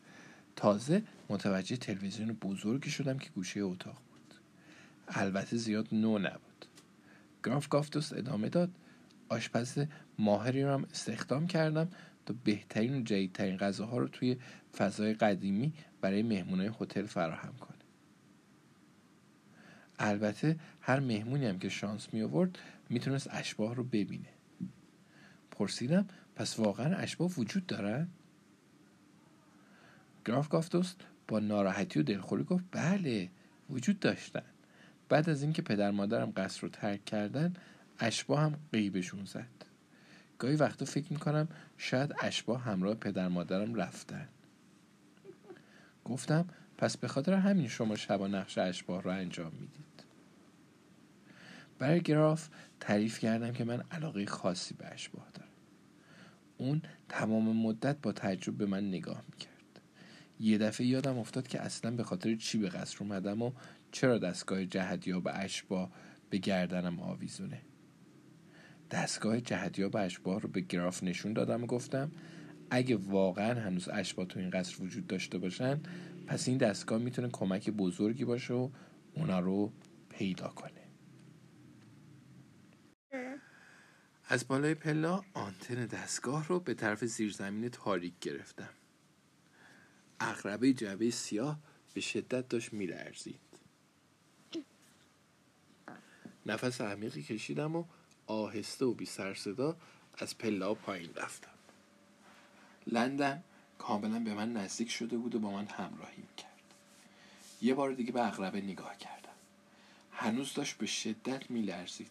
[0.57, 4.35] تازه متوجه تلویزیون بزرگی شدم که گوشه اتاق بود.
[5.09, 6.67] البته زیاد نو نبود.
[7.45, 8.71] گراف گافتوس ادامه داد.
[9.29, 9.85] آشپز
[10.19, 11.89] ماهری رو هم استخدام کردم
[12.27, 14.37] تا بهترین و جدیدترین غذاها رو توی
[14.77, 17.79] فضای قدیمی برای مهمونای هتل فراهم کنه.
[19.99, 22.59] البته هر مهمونی هم که شانس می آورد
[22.91, 24.29] می‌تونست اشباه رو ببینه.
[25.51, 26.09] پرسیدم
[26.41, 28.09] پس واقعا اشباه وجود دارن؟
[30.25, 30.95] گراف گافتوس
[31.29, 33.29] با ناراحتی و دلخوری گفت بله
[33.71, 34.43] وجود داشتن.
[35.09, 37.55] بعد از اینکه پدر مادرم قصر رو ترک کردن
[37.99, 39.47] اشباه هم قیبشون زد.
[40.39, 41.49] گاهی وقتا فکر می‌کنم
[41.79, 44.29] شاید اشباه همراه پدر مادرم رفتن.
[46.05, 46.49] گفتم
[46.79, 50.05] پس به خاطر همین شما شبا نقش اشباه رو انجام می‌دید.
[51.79, 52.49] برای گراف
[52.81, 55.50] تعریف کردم که من علاقه خاصی به اشباه دارم.
[56.61, 59.81] اون تمام مدت با تعجب به من نگاه می‌کرد.
[60.41, 63.53] یه دفعه یادم افتاد که اصلا به خاطر چی به قصر اومدم و
[63.93, 65.91] چرا دستگاه جهدیا به اشباه
[66.31, 67.61] به گردنم آویزونه.
[68.91, 72.11] دستگاه جهدیا به اشباه رو به گراف نشون دادم و گفتم
[72.71, 75.81] اگه واقعا هنوز اشباه تو این قصر وجود داشته باشن
[76.27, 78.69] پس این دستگاه می‌تونه کمک بزرگی باشه و
[79.15, 79.73] اونا رو
[80.09, 80.80] پیدا کنه.
[84.33, 88.69] از بالای پلا آنتن دستگاه رو به طرف زیرزمین تاریک گرفتم.
[90.21, 91.59] اغربه جعبه سیاه
[91.95, 93.41] به شدت داشت میلرزید.
[96.47, 97.85] نفس عمیقی کشیدم و
[98.27, 99.77] آهسته و بی سر صدا
[100.19, 101.55] از پلا پایین رفتم.
[102.87, 103.43] لندن
[103.79, 106.51] کاملا به من نزدیک شده بود و با من همراهی کرد
[107.63, 109.33] یه بار دیگه به اغربه نگاه کردم.
[110.13, 112.11] هنوز داشت به شدت میلرزید.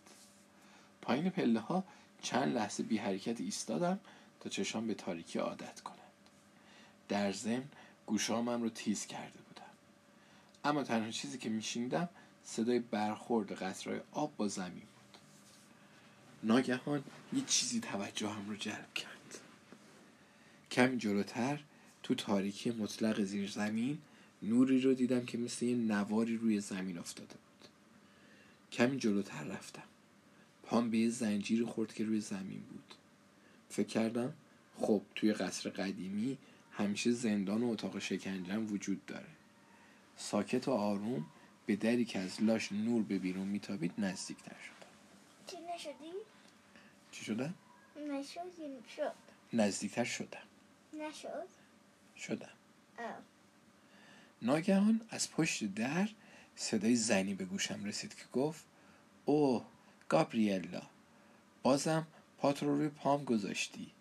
[1.02, 1.84] پایین پله ها
[2.22, 4.00] چند لحظه بی حرکت ایستادم
[4.40, 6.00] تا چشام به تاریکی عادت کنند
[7.10, 7.64] در ضمن
[8.06, 9.72] گوشامم رو تیز کرده بودم.
[10.64, 12.10] اما تنها چیزی که میشیندم
[12.44, 15.18] صدای برخورد قطرهای آب با زمین بود.
[16.44, 17.04] ناگهان
[17.34, 19.40] یه چیزی توجهم رو جلب کرد.
[20.72, 21.60] کمی جلوتر
[22.04, 23.98] تو تاریکی مطلق زیر زمین
[24.42, 27.70] نوری رو دیدم که مثل یه نواری روی زمین افتاده بود.
[28.72, 29.84] کمی جلوتر رفتم.
[30.70, 32.94] پام به یه زنجیری خورد که روی زمین بود.
[33.70, 34.34] فکر کردم
[34.78, 36.38] خب توی قصر قدیمی
[36.72, 39.28] همیشه زندان و اتاق شکنجم وجود داره.
[40.18, 41.26] ساکت و آروم
[41.66, 44.88] به دری که از لاش نور به بیرون میتابید نزدیکتر شدم.
[45.48, 46.12] چی نشدی؟
[47.12, 47.54] چی شدم؟
[48.12, 49.12] نشد شد.
[49.54, 50.44] نزدیکتر شدم.
[50.94, 51.48] نشد؟
[52.18, 52.50] شدم.
[53.00, 53.18] آه.
[54.42, 56.10] ناگهان از پشت در
[56.56, 58.66] صدای زنی به گوشم رسید که گفت
[59.26, 59.66] اوه
[60.10, 60.82] گابریلا
[61.64, 63.92] بازم پات رو روی پام گذاشتی.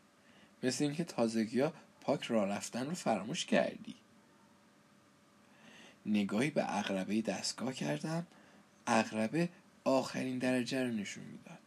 [0.63, 3.95] مثل اینکه تازگی ها پاک را رفتن رو فراموش کردی.
[6.07, 8.27] نگاهی به اقربه دستگاه کردم
[8.87, 9.49] اقربه
[9.85, 11.59] آخرین درجه رو نشون می‌داد.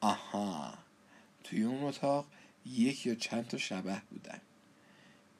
[0.00, 0.78] آها
[1.44, 2.26] توی اون اتاق
[2.66, 4.40] یک یا چند تا شبه بودن.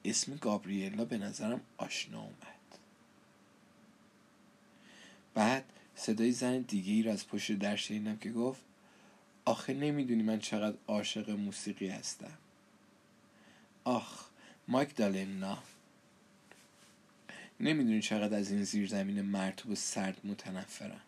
[0.05, 2.35] اسم گابریلا به نظرم آشنا اومد.
[5.33, 5.63] بعد
[5.95, 8.61] صدای زن دیگه ای رو از پشت در شنیدم که گفت
[9.45, 12.37] آخه نمی‌دونی من چقدر عاشق موسیقی هستم.
[13.83, 14.25] آخ
[14.67, 15.57] ماگدالنا
[17.59, 21.01] نمی‌دونی چقدر از این زیرزمین مرتوب و سرد متنفرم.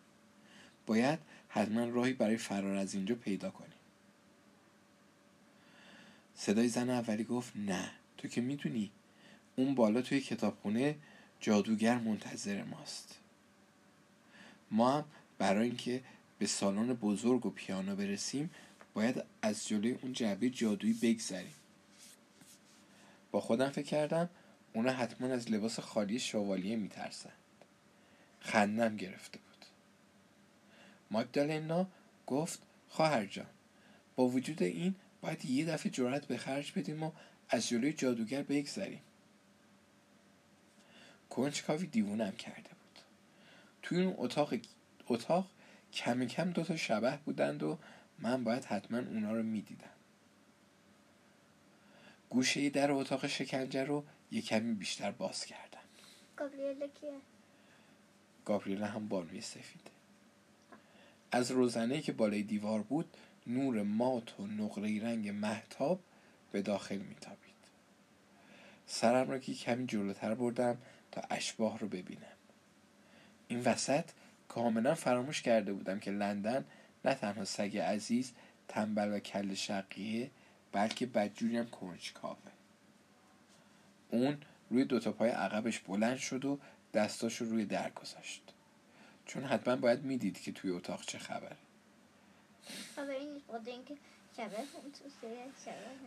[0.85, 1.19] باید
[1.49, 3.71] حتما راهی برای فرار از اینجا پیدا کنیم
[6.35, 8.91] صدای زن اولی گفت نه تو که می‌دونی
[9.55, 10.95] اون بالا توی کتابخونه
[11.39, 13.19] جادوگر منتظر ماست.
[14.71, 15.05] ما هم
[15.37, 16.01] برای اینکه
[16.39, 18.49] به سالن بزرگ و پیانو برسیم
[18.93, 21.53] باید از جلوی اون جعبه جادویی بگذریم.
[23.31, 24.29] با خودم فکر کردم
[24.73, 27.33] اونا حتما از لباس خالی شوالیه میترسند.
[28.39, 29.65] خندم گرفته بود.
[31.11, 31.87] ماگدالنا
[32.27, 33.47] گفت خواهر جان
[34.15, 37.11] با وجود این باید یه دفعه جرأت به خرج بدیم و
[37.49, 39.01] از جلوی جادوگر بگذریم.
[41.29, 42.76] کنجکاوی دیوونم کرده
[43.81, 44.53] توی اون اتاق
[45.07, 45.47] اتاق
[45.93, 47.77] کم کم دوتا شبه بودند و
[48.19, 49.89] من باید حتما اونا رو می‌دیدم.
[52.29, 55.79] گوشه در اتاق شکنجه رو یه کمی بیشتر باز کردم.
[56.35, 57.13] گابریلا کیه؟
[58.45, 59.91] گابریلا هم بانوی سفیده
[61.31, 65.99] از روزنه که بالای دیوار بود نور مات و نقره رنگ محتاب
[66.51, 67.37] به داخل میتابید.
[68.87, 70.77] سرم را که کمی جلوتر بردم
[71.11, 72.36] تا اشباه رو ببینم.
[73.47, 74.05] این وسط
[74.47, 76.65] کاملا فراموش کرده بودم که لندن
[77.05, 78.33] نه تنها سگ عزیز
[78.67, 80.31] تنبل و کل شقیه
[80.71, 82.51] بلکه بدجوری هم کنجکاوه.
[84.11, 84.37] اون
[84.69, 86.59] روی دوتا پای عقبش بلند شد و
[86.93, 88.41] دستاشو روی در گذاشت.
[89.25, 91.57] چون حتما باید می‌دید که توی اتاق چه خبره.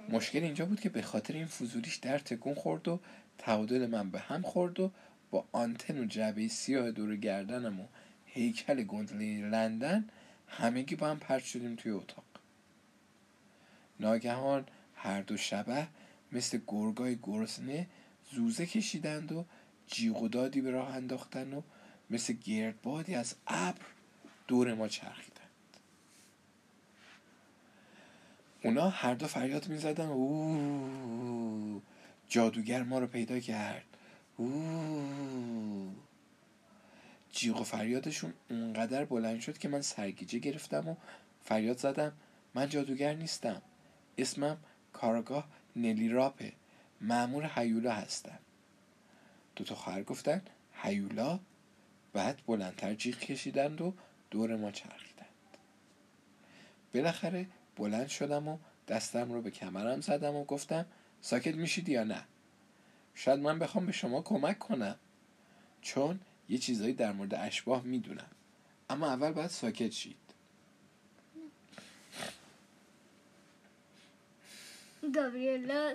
[0.09, 3.01] مشکل اینجا بود که به خاطر این فضولیش در تکون خورد و
[3.39, 4.91] تعادل من به هم خورد و
[5.31, 7.87] با آنتن و جعبه سیاه دور گردنم و
[8.27, 10.09] هیکل گندله لندن
[10.49, 12.25] همگی با هم پرت شدیم توی اتاق.
[14.01, 15.87] ناگهان هر دو شبه
[16.33, 17.87] مثل گرگای گرسنه
[18.33, 19.45] زوزه کشیدند و
[19.87, 21.63] جیغ و دادی به راه انداختن و
[22.11, 23.85] مثل گردبادی از ابر
[24.49, 25.41] دور ما چرخیدند.
[28.65, 31.83] اونا هر دو فریاد می زدن او
[32.29, 33.90] جادوگر ما رو پیدا کرد.
[34.41, 35.95] او
[37.33, 40.97] جیغ و فریادشون اونقدر بلند شد که من سرگیجه گرفتم و
[41.45, 42.13] فریاد زدم.
[42.55, 43.63] من جادوگر نیستم.
[44.19, 44.59] اسمم
[44.93, 46.53] کارگاه نلی راپه.
[47.01, 48.39] معمور حیولا هستم.
[49.57, 51.41] دو تا خواهر گفتن حیولا
[52.13, 53.95] بعد بلندتر جیغ کشیدند و
[54.31, 55.27] دور ما چرخیدند.
[56.95, 60.87] بالاخره بلند شدم و دستم رو به کمرم زدم و گفتم
[61.21, 62.25] ساکت میشید یا نه؟
[63.15, 64.97] شاید من بخوام به شما کمک کنم.
[65.83, 68.31] چون یه چیزایی در مورد اشباه می‌دونم.
[68.91, 70.17] اما اول باید ساکت شید.
[75.15, 75.95] گابریلا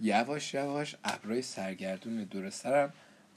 [0.00, 2.92] یواش یواش ابرای سرگردون دور سرم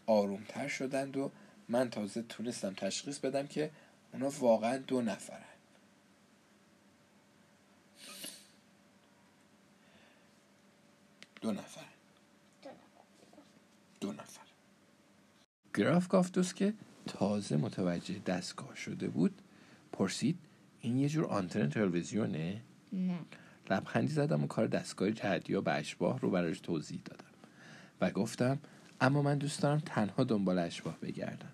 [0.05, 1.31] آرومتر شدند و
[1.69, 3.71] من تازه تونستم تشخیص بدم که
[4.13, 5.46] اونا واقعا دو نفرن.
[11.41, 11.85] دو نفر.
[14.01, 14.41] دو نفر.
[15.73, 16.73] گراف گافتوس که
[17.07, 19.41] تازه متوجه دستگاه شده بود
[19.91, 20.37] پرسید
[20.81, 22.61] این یه جور آنتن تلویزیونه؟
[22.93, 23.19] نه.
[23.69, 27.29] لبخندی زدم و کار دستگاه جهدی و به اشباه رو براش توضیح دادم
[28.01, 28.59] و گفتم
[29.01, 31.51] اما من دوست دارم تنها دنبال اشباه بگردم.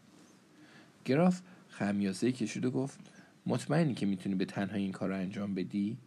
[1.06, 3.00] گراف خمیازه کشید و گفت
[3.46, 5.98] مطمئنی که می‌تونی به تنها این کار رو انجام بدی؟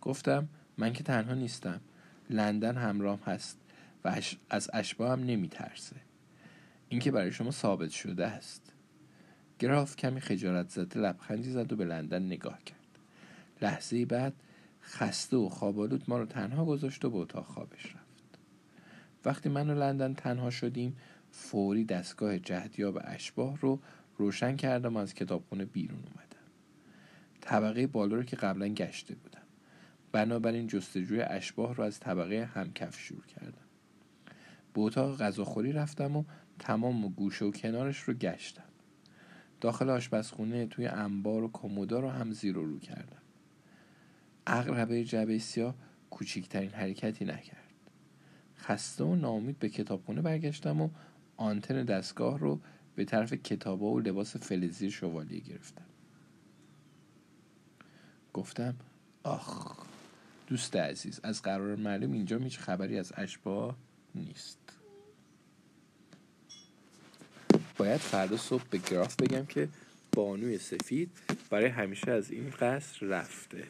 [0.00, 0.48] گفتم
[0.78, 1.80] من که تنها نیستم.
[2.30, 3.58] لندن همراه هست
[4.04, 5.96] و از اشباه هم نمیترسه.
[6.88, 8.72] این که برای شما ثابت شده است.
[9.58, 12.98] گراف کمی خجالت زده لبخندی زد و به لندن نگاه کرد.
[13.62, 14.32] لحظه بعد
[14.82, 18.38] خسته و خوابالود ما رو تنها گذاشت و به اتاق خوابش رفت.
[19.24, 20.96] وقتی من و لندن تنها شدیم
[21.30, 23.80] فوری دستگاه جهدیاب اشباه رو
[24.18, 26.26] روشن کردم و از کتابخونه بیرون اومدم.
[27.40, 29.35] طبقه بالا رو که قبلا گشته بودم
[30.16, 33.66] بنابراین جستجوی اشباه رو از طبقه همکف شروع کردم.
[34.74, 36.24] به اتاق غذاخوری رفتم و
[36.58, 38.62] تمام گوشه و کنارش رو گشتم.
[39.60, 43.22] داخل آشپزخونه توی انبار و کمودا رو هم زیر و رو کردم.
[44.46, 45.74] اقربه جبه سیاه
[46.10, 47.72] کوچکترین حرکتی نکرد.
[48.58, 50.88] خسته و ناامید به کتابخونه برگشتم و
[51.36, 52.60] آنتن دستگاه رو
[52.94, 55.86] به طرف کتابا و لباس فلزی شوالیه گرفتم.
[58.32, 58.74] گفتم
[59.22, 59.85] آخ.
[60.46, 63.76] دوست عزیز از قرار معلوم اینجا هیچ خبری از اشباه
[64.14, 64.58] نیست.
[67.76, 69.68] باید فردا صبح به گراف بگم که
[70.12, 71.10] بانوی سفید
[71.50, 73.66] برای همیشه از این قصر رفته.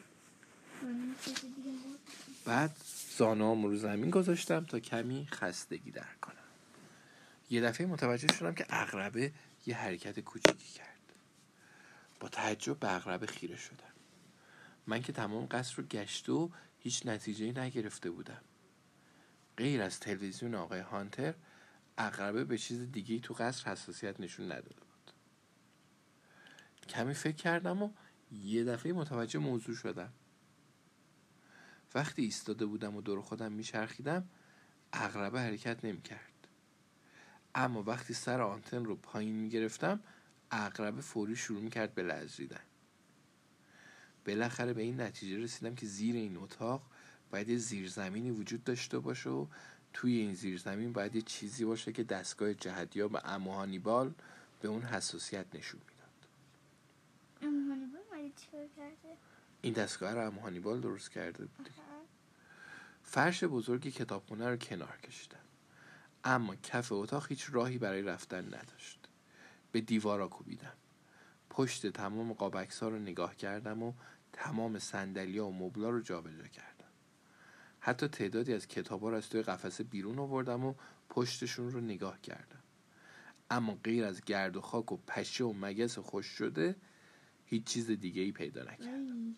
[2.45, 2.75] بعد
[3.17, 6.33] زانام رو زمین گذاشتم تا کمی خستگی در کنم.
[7.49, 9.31] یه دفعه متوجه شدم که اغربه
[9.65, 10.87] یه حرکت کوچیکی کرد.
[12.19, 13.93] با تعجب به اغربه خیره شدم.
[14.87, 18.41] من که تمام قصر رو گشت و هیچ نتیجه نگرفته بودم.
[19.57, 21.33] غیر از تلویزیون آقای هانتر
[21.97, 25.11] اغربه به چیز دیگه تو قصر حساسیت نشون نداده بود.
[26.89, 27.91] کمی فکر کردم و
[28.31, 30.13] یه دفعه متوجه موضوع شدم.
[31.95, 34.29] وقتی ایستاده بودم و دور خودم میچرخیدم
[34.93, 36.47] اغربه حرکت نمی‌کرد.
[37.55, 39.99] اما وقتی سر آنتن رو پایین می‌گرفتم
[40.51, 42.63] اغربه فوری شروع می‌کرد به لرزیدن.
[44.27, 46.81] بالاخره به این نتیجه رسیدم که زیر این اتاق
[47.31, 49.45] باید یه زیرزمینی وجود داشته باشه و
[49.93, 54.13] توی این زیرزمین باید یه چیزی باشه که دستگاه جهدیاب و امو هانیبال
[54.61, 56.27] به اون حساسیت نشون می‌داد.
[59.61, 61.69] این دستگاه رو امو هانیبال درست کرده بود
[63.03, 65.37] فرش بزرگی کتابخونه رو کنار کشیدم
[66.23, 68.99] اما کف اتاق هیچ راهی برای رفتن نداشت.
[69.71, 70.73] به دیوارا کوبیدم
[71.49, 73.93] پشت تمام قابکس ها رو نگاه کردم و
[74.37, 76.85] تمام سندلیا و مبلا رو جابجا کردم.
[77.79, 80.73] حتی تعدادی از کتاب ها رو از توی قفسه بیرون آوردم و
[81.09, 82.63] پشتشون رو نگاه کردم.
[83.49, 86.75] اما غیر از گرد و خاک و پشه و مگس خوش شده
[87.45, 89.35] هیچ چیز دیگه ای پیدا نکردم.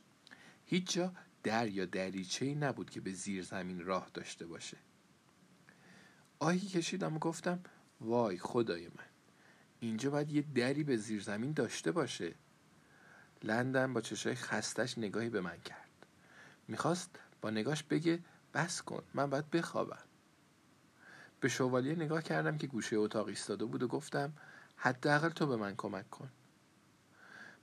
[0.65, 4.77] هیچ جا در یا دریچه ای نبود که به زیر زمین راه داشته باشه.
[6.39, 7.59] آهی کشیدم و گفتم
[8.01, 9.05] وای خدای من
[9.79, 12.35] اینجا باید یه دری به زیر زمین داشته باشه.
[13.43, 15.89] لندن با چشای خستش نگاهی به من کرد.
[16.67, 18.19] می‌خواست با نگاش بگه
[18.53, 20.03] بس کن من باید بخوابم.
[21.39, 24.33] به شوالیه نگاه کردم که گوشه اتاق ایستاده بود و گفتم
[24.75, 26.29] حداقل تو به من کمک کن.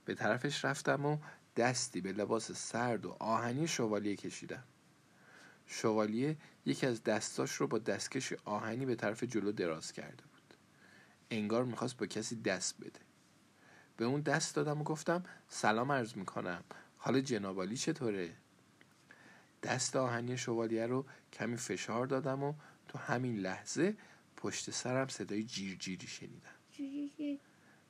[0.05, 1.17] به طرفش رفتم و
[1.55, 4.63] دستی به لباس سرد و آهنی شوالیه کشیدم.
[5.65, 10.53] شوالیه یکی از دستاش رو با دستکش آهنی به طرف جلو دراز کرده بود.
[11.31, 13.06] انگار می‌خواست با کسی دست بده.
[13.97, 16.63] به اون دست دادم و گفتم سلام عرض می‌کنم
[16.97, 18.33] حال جنابالی چطوره؟
[19.63, 22.53] دست آهنی شوالیه رو کمی فشار دادم و
[22.87, 23.97] تو همین لحظه
[24.37, 26.55] پشت سرم صدای جیر جیری شنیدم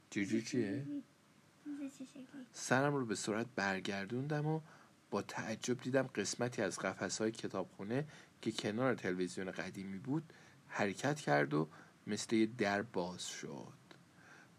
[0.09, 0.85] جیر چیه؟
[2.53, 4.61] سرم رو به صورت برگردوندم و
[5.09, 8.07] با تعجب دیدم قسمتی از قفس های کتابخونه
[8.41, 10.33] که کنار تلویزیون قدیمی بود
[10.67, 11.69] حرکت کرد و
[12.07, 13.73] مثل یه در باز شد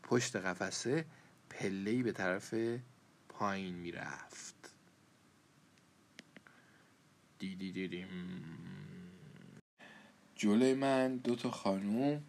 [0.03, 1.05] پشت قفسه
[1.51, 2.55] پلهی به طرف
[3.29, 4.55] پایین می‌رفت.
[7.39, 8.09] دیدی دیدیم
[10.37, 12.23] جلوی من دو تا خانوم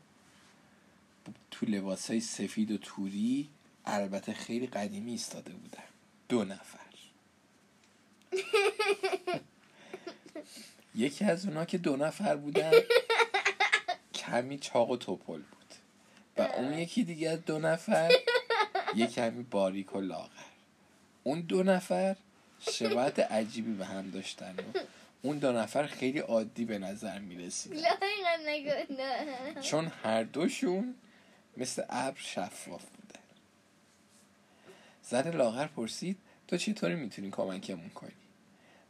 [1.51, 3.49] تو لباس های سفید و توری
[3.86, 5.84] البته خیلی قدیمی ایستاده بودن.
[6.30, 6.80] دو نفر.
[10.95, 12.72] یکی از اونا که دو نفر بودن
[14.13, 15.74] کمی چاق و توپل بود.
[16.38, 18.11] و اون یکی دیگه از دو نفر
[18.96, 20.30] یه کمی باریک و لاغر.
[21.24, 22.16] اون دو نفر
[22.60, 24.80] شباهت عجیبی به هم داشتن و
[25.22, 27.86] اون دو نفر خیلی عادی به نظر می‌رسید
[29.62, 30.96] چون هر دوشون
[31.58, 33.20] مثل ابر شفاف بودن
[35.04, 36.18] زن لاغر پرسید
[36.48, 38.12] تو چطوری می‌تونی کمکمون کنی؟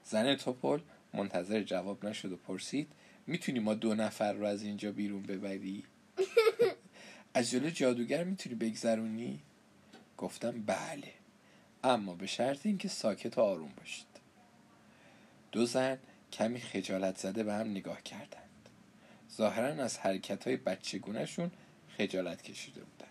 [0.04, 0.80] زن توپل
[1.14, 2.88] منتظر جواب نشد و پرسید
[3.28, 5.84] می‌تونی ما دو نفر رو از اینجا بیرون ببری؟
[7.34, 9.40] از جلو جادوگر می‌تونی بگذرونی؟
[10.20, 11.14] گفتم بله
[11.84, 14.08] اما به شرط اینکه ساکت و آروم باشید.
[15.52, 15.98] دو زن
[16.32, 18.70] کمی خجالت زده به هم نگاه کردند.
[19.32, 21.52] ظاهرا از حرکت های بچگونشون
[21.98, 23.10] خجالت کشیده بودند.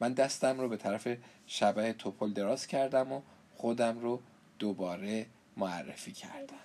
[0.00, 1.08] من دستم رو به طرف
[1.46, 3.22] شبه توپل دراز کردم و
[3.54, 4.22] خودم رو
[4.58, 5.26] دوباره
[5.56, 6.56] معرفی کردم.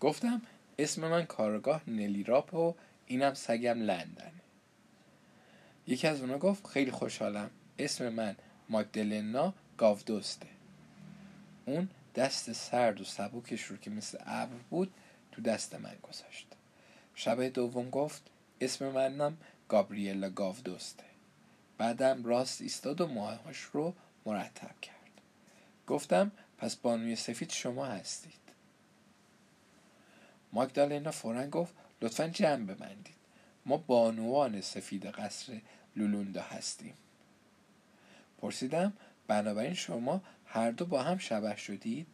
[0.00, 0.42] گفتم
[0.82, 2.74] اسم من کارگاه نلیراپ و
[3.06, 4.32] اینم سگم لندن.
[5.86, 7.50] یکی از اونا گفت خیلی خوشحالم.
[7.78, 8.36] اسم من
[8.68, 10.46] ماگدلنا گاودوسته.
[11.66, 14.94] اون دست سرد و سبوکش رو که مثل ابر بود
[15.32, 16.46] تو دست من گذاشت.
[17.14, 18.22] شب دوم گفت
[18.60, 19.36] اسم منم
[19.68, 21.04] گابریلا گاودوسته.
[21.78, 23.94] بعدم راست ایستاد و ماهاش رو
[24.26, 25.20] مرتب کرد.
[25.86, 28.49] گفتم پس بانوی سفید شما هستید.
[30.52, 33.14] ماگدالنا فورا گفت لطفا جمع ببندید
[33.66, 35.60] ما بانوان سفید قصر
[35.96, 36.94] لولوندا هستیم.
[38.38, 38.92] پرسیدم
[39.26, 42.06] بنابراین شما هر دو با هم شبه شدید؟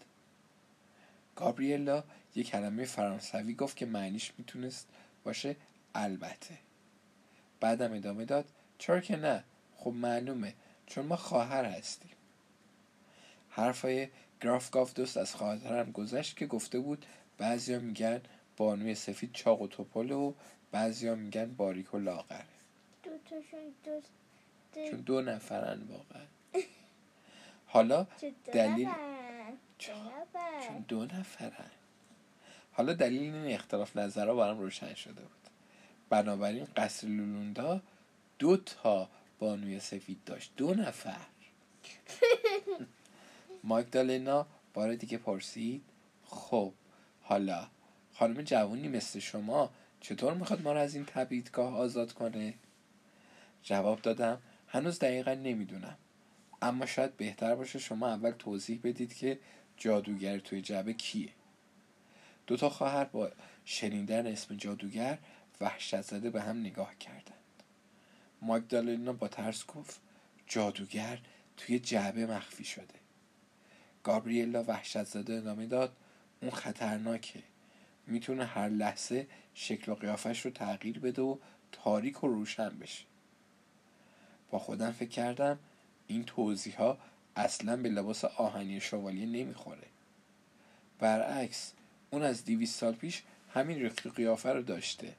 [1.36, 4.88] گابریلا یه کلمه فرانسوی گفت که معنیش می‌تونست
[5.24, 5.56] باشه
[5.94, 6.58] البته.
[7.60, 8.44] بعدم ادامه داد
[8.78, 9.44] چرا که نه
[9.76, 10.54] خب معلومه
[10.86, 12.10] چون ما خواهر هستیم.
[13.50, 14.08] حرفای
[14.40, 17.06] گراف گاف دوست از خاطرم گذشت که گفته بود
[17.38, 18.20] بعضیا میگن
[18.56, 20.32] بانوی سفید چاق و توپله و
[20.72, 22.44] بعضیا میگن باریک و لاغره
[23.02, 23.10] دو
[23.84, 24.10] دوست
[24.90, 26.26] چون دو نفرن واقعا.
[27.66, 28.92] حالا دو دلیل-؟ دو
[29.78, 30.84] چون.
[30.88, 31.70] دو نفرن.
[32.72, 35.50] حالا دلیل این اختلاف نظرها برام روشن شده بود.
[36.08, 37.80] بنابراین قصر لولوندا
[38.38, 39.08] دو تا
[39.38, 40.52] بانوی سفید داشت.
[40.56, 41.26] دو نفر.
[43.64, 45.82] ماگدالنا بار دیگه پرسید
[46.24, 46.72] خب
[47.28, 47.66] حالا
[48.12, 49.70] خانم جوانی مثل شما
[50.00, 52.54] چطور می‌خواد ما رو از این تبعیدگاه آزاد کنه؟
[53.62, 55.96] جواب دادم هنوز دقیقا نمی‌دونم.
[56.62, 59.38] اما شاید بهتر باشه شما اول توضیح بدید که
[59.76, 61.28] جادوگر توی جعبه کیه.
[62.46, 63.30] دو تا خواهر با
[63.64, 65.18] شنیدن اسم جادوگر
[65.60, 67.34] وحشت زده به هم نگاه کردند.
[68.42, 70.00] ماگدالنا با ترس گفت
[70.46, 71.18] جادوگر
[71.56, 72.94] توی جعبه مخفی شده.
[74.02, 75.96] گابریلا وحشت زده ادامه داد
[76.40, 77.42] اون خطرناکه.
[78.06, 81.36] می‌تونه هر لحظه شکل و قیافش رو تغییر بده و
[81.72, 83.04] تاریک و روشن بشه.
[84.50, 85.58] با خودم فکر کردم
[86.06, 86.98] این توضیح ها
[87.36, 89.86] اصلا به لباس آهنی شوالیه نمی‌خوره.
[90.98, 91.72] برعکس
[92.10, 93.22] اون از دیویس سال پیش
[93.54, 95.14] همین رخت و قیافه رو داشته.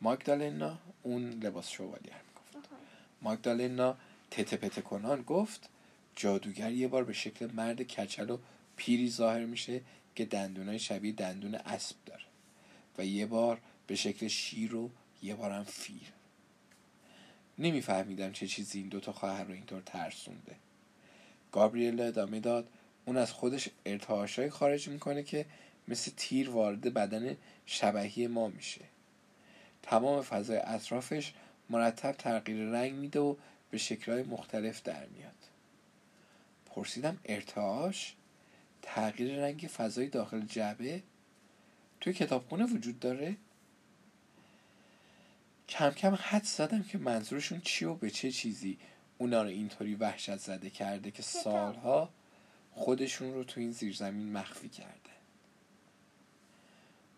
[0.00, 2.56] ماگدالنا اون لباس شوالیه رو می‌گفت.
[2.56, 2.76] آها.
[3.22, 3.96] ماگدالنا
[4.30, 5.68] تته پته کنان گفت
[6.16, 8.38] جادوگر یه بار به شکل مرد کچل و
[8.76, 9.80] پیری ظاهر میشه
[10.14, 12.24] که دندونای شبیه دندون اسب داره.
[12.98, 14.90] و یه بار به شکل شیر و
[15.22, 16.06] یه بارم فیل.
[17.58, 20.56] نمیفهمیدم چه چیزی این دوتا خواهر رو اینطور ترسونده.
[21.52, 22.68] گابریلا ادامه داد
[23.04, 25.46] اون از خودش ارتعاشایی خارج می‌کنه که
[25.88, 27.36] مثل تیر وارد بدن
[27.66, 28.80] شبهی ما میشه.
[29.82, 31.32] تمام فضای اطرافش
[31.70, 33.36] مرتب تغییر رنگ میده و
[33.70, 35.35] به شکلهای مختلف در میاد.
[36.76, 38.14] پرسیدم ارتعاش؟
[38.82, 41.02] تغییر رنگ فضای داخل جعبه؟
[42.00, 43.36] توی کتابخونه وجود داره؟
[45.68, 48.78] کم کم حد زدم که منظورشون چی و به چه چیزی.
[49.18, 51.22] اونا رو اینطوری وحشت زده کرده که.
[51.22, 52.10] سالها
[52.72, 55.10] خودشون رو تو این زیرزمین مخفی کرده.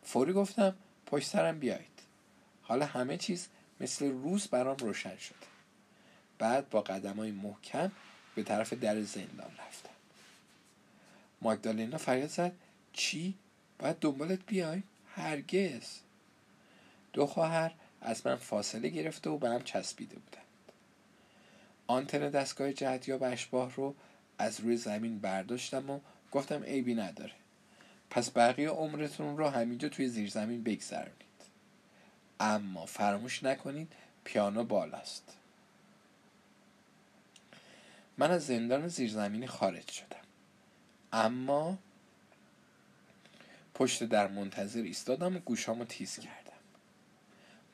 [0.03, 2.03] فوری گفتم پشت سرم بیایید.
[2.63, 3.49] حالا همه چیز
[3.81, 5.35] مثل روز برام روشن شد
[6.39, 7.93] بعد با قدم های محکم
[8.39, 9.91] به طرف در زندان رفتم.
[11.43, 12.53] ماگدالنا فریاد زد
[12.93, 13.35] چی؟
[13.79, 14.85] باید دنبالت بیایم؟
[15.15, 15.83] هرگز.
[17.13, 20.45] دو خواهر از من فاصله گرفته و به هم چسبیده بودند.
[21.87, 23.95] آنتن دستگاه جهتیاب اشباه رو
[24.39, 26.01] از روی زمین برداشتم و
[26.33, 27.35] گفتم عیبی نداره.
[28.11, 31.13] پس بقیه عمرتون رو همینجا توی زیر زمین بگذرونید.
[32.41, 33.93] اما فراموش نکنید
[34.25, 35.38] پیانو بالاست.
[38.19, 40.17] من از زندان زیرزمینی خارج شدم.
[41.13, 41.79] اما
[43.75, 46.53] پشت در منتظر ایستادم و گوشامو تیز کردم.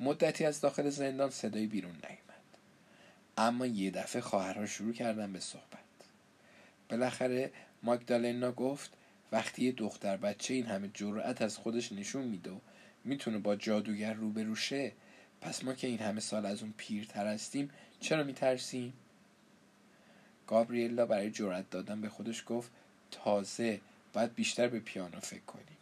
[0.01, 2.45] مدتی از داخل زندان صدای بیرون نیامد.
[3.39, 5.79] اما یه دفعه خواهرها شروع کردن به صحبت.
[6.89, 8.91] بالاخره ماگدالنا گفت
[9.33, 12.59] وقتی یه دختر بچه این همه جرأت از خودش نشون میده و
[13.05, 14.93] می‌تونه با جادوگر روبرو شه
[15.41, 17.71] پس ما که این همه سال از اون پیرتر هستیم
[18.01, 18.93] چرا میترسیم؟
[20.47, 22.71] گابریلا برای جرأت دادن به خودش گفت
[23.11, 23.81] تازه
[24.13, 25.77] باید بیشتر به پیانو فکر کنیم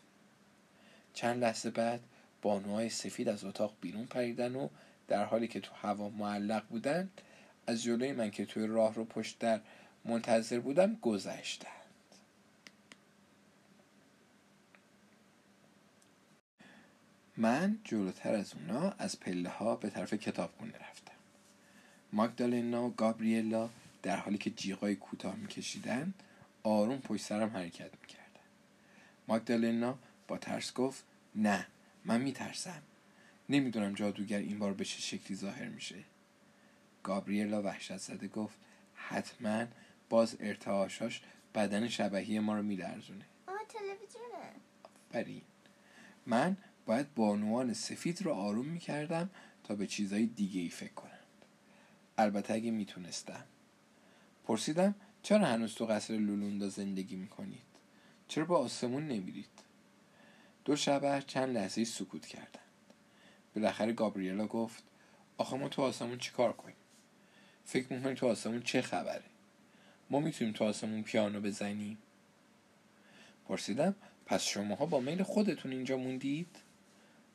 [1.15, 2.01] چند لحظه بعد
[2.43, 4.69] بانوهای سفید از اتاق بیرون پریدن و
[5.09, 7.11] در حالی که تو هوا معلق بودن
[7.67, 9.61] از جلوی من که توی راه رو پشت در
[10.05, 11.73] منتظر بودم گذشتند.
[17.37, 21.13] من جلوتر از اونا از پله ها به طرف کتابخونه رفتم.
[22.13, 23.71] ماگدالنا و گابریلا
[24.03, 26.15] در حالی که جیغای کوتاه میکشیدن
[26.63, 28.23] آروم پشت سرم حرکت می‌کردن.
[29.29, 29.99] ماگدالنا
[30.29, 31.67] با ترس گفت نه
[32.05, 32.83] من میترسم.
[33.49, 35.97] نمی‌دونم جادوگر این بار به چه شکلی ظاهر میشه.
[37.03, 38.57] گابریلا وحشت زده گفت
[38.95, 39.67] حتما
[40.09, 41.23] باز ارتعاشاش
[41.55, 43.25] بدن شبهی ما رو میلرزونه.
[43.47, 44.53] آه تلویزیونه.
[45.11, 45.43] آفرین.
[46.27, 49.31] من باید بانوان سفید رو آروم می‌کردم
[49.65, 51.13] تا به چیزای دیگه ای فکر کنند.
[52.19, 53.45] البته اگه می‌تونستم.
[54.45, 57.63] پرسیدم چرا هنوز تو قصر لولوندا زندگی می‌کنید؟
[58.29, 59.47] چرا با آسمون نمیرید؟
[60.65, 62.59] دو شبه چند لحظه سکوت کردند
[63.55, 64.83] بالاخره گابریلا گفت
[65.39, 66.77] آخه ما تو آسمون چیکار کنیم؟
[67.65, 69.25] فکر می‌کنیم تو آسمون چه خبره؟
[70.11, 71.99] ما می‌تونیم تو آسمون پیانو بزنیم؟
[73.49, 73.95] پرسیدم
[74.27, 76.57] پس شماها با میل خودتون اینجا موندید؟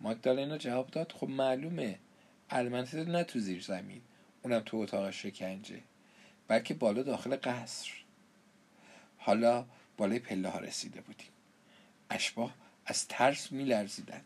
[0.01, 1.99] ماگدالنا جواب داد خب معلومه.
[2.49, 4.01] البته نه تو زیر زمین.
[4.43, 5.81] اونم تو اتاق شکنجه.
[6.47, 7.91] بلکه بالا داخل قصر.
[9.17, 9.65] حالا
[9.97, 11.27] بالای پله ها رسیده بودیم.
[12.09, 14.25] اشباه از ترس می لرزیدند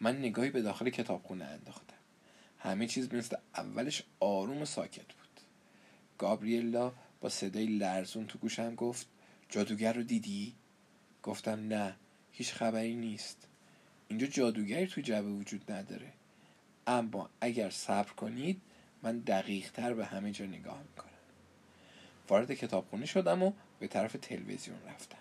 [0.00, 1.94] من نگاهی به داخل کتابخونه انداختم.
[2.58, 5.40] همه چیز مثل اولش آروم و ساکت بود.
[6.18, 9.06] گابریلا با صدای لرزون تو گوشم گفت
[9.48, 10.54] جادوگر رو دیدی؟
[11.22, 11.96] گفتم نه
[12.32, 13.48] هیچ خبری نیست.
[14.08, 16.12] اینجا جادوگری تو جبه وجود نداره.
[16.86, 18.60] اما اگر صبر کنید
[19.02, 21.13] من دقیق تر به همه جا نگاه می‌کنم.
[22.28, 25.18] وارد کتابخونه شدم و به طرف تلویزیون رفتم.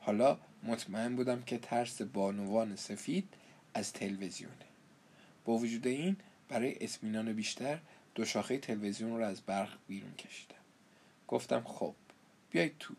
[0.00, 3.28] حالا مطمئن بودم که ترس بانوان سفید
[3.74, 4.66] از تلویزیونه.
[5.44, 6.16] با وجود این
[6.48, 7.78] برای اسمینان بیشتر
[8.14, 10.54] دو شاخه تلویزیون رو از برق بیرون کشیدم.
[11.28, 11.94] گفتم خب
[12.50, 12.94] بیایید تو.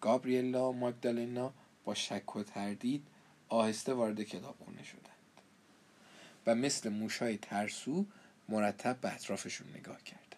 [0.00, 1.52] گابریلا و ماگدالنا
[1.84, 3.06] با شک و تردید
[3.48, 5.04] آهسته وارد کتابخونه شدند
[6.46, 8.06] و مثل موشای ترسو
[8.48, 10.29] مرتب به اطرافشون نگاه کردند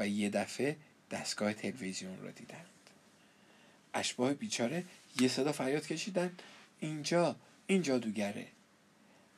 [0.00, 0.76] و یه دفعه
[1.10, 2.66] دستگاه تلویزیون رو دیدند.
[3.94, 4.84] اشباه بیچاره
[5.20, 6.36] یه صدا فریاد کشیدن
[6.80, 7.36] اینجا
[7.66, 8.46] این جادوگره.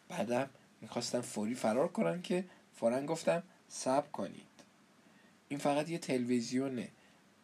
[0.09, 0.51] بعدم
[0.81, 2.45] می‌خواستم فوری فرار کنن که
[2.77, 4.47] فورا گفتم صبر کنید.
[5.49, 6.89] این فقط یه تلویزیونه.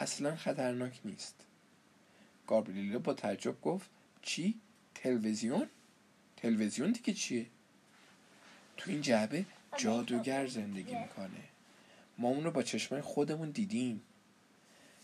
[0.01, 1.35] اصلا خطرناک نیست.
[2.47, 3.91] گابریلا با تعجب گفت
[4.23, 4.61] چی؟
[4.95, 5.69] تلویزیون؟
[6.37, 7.47] تلویزیون دیگه چیه؟
[8.77, 9.45] تو این جعبه
[9.77, 11.45] جادوگر زندگی می‌کنه.
[12.19, 14.03] ما اونو با چشمای خودمون دیدیم.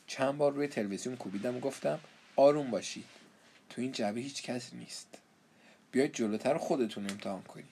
[0.06, 2.00] چند بار روی تلویزیون کوبیدم و گفتم
[2.36, 3.04] آروم باشید.
[3.70, 5.18] تو این جعبه هیچ کسی نیست.
[5.92, 7.66] بیاید جلوتر خودتون امتحان کنید.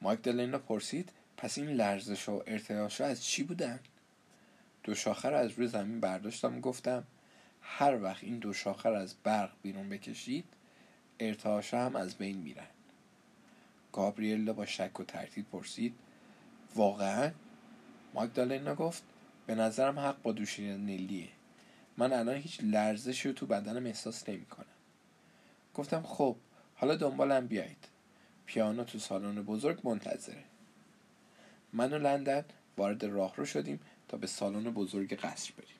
[0.00, 3.80] ماگدالنا پرسید پس این لرزش و ارتعاش از چی بودن؟
[4.82, 7.04] دو شاخر از روی زمین برداشتم و گفتم
[7.62, 10.44] هر وقت این دو شاخر از برق بیرون بکشید
[11.20, 12.66] ارتعاش هم از بین میرن.
[13.92, 15.94] گابریلا با شک و تردید پرسید
[16.74, 17.30] واقعا؟
[18.14, 19.02] ماگدالنا گفت
[19.46, 21.28] به نظرم حق با دوشین نلیه
[21.96, 24.66] من الان هیچ لرزشی رو تو بدنم احساس نمی کنم
[25.74, 26.36] گفتم خب
[26.74, 27.88] حالا دنبالم بیایید.
[28.46, 30.44] پیانو تو سالن بزرگ منتظره.
[31.72, 32.44] من و لندن
[32.76, 35.76] وارد راهرو شدیم تا به سالن بزرگ قصر بریم.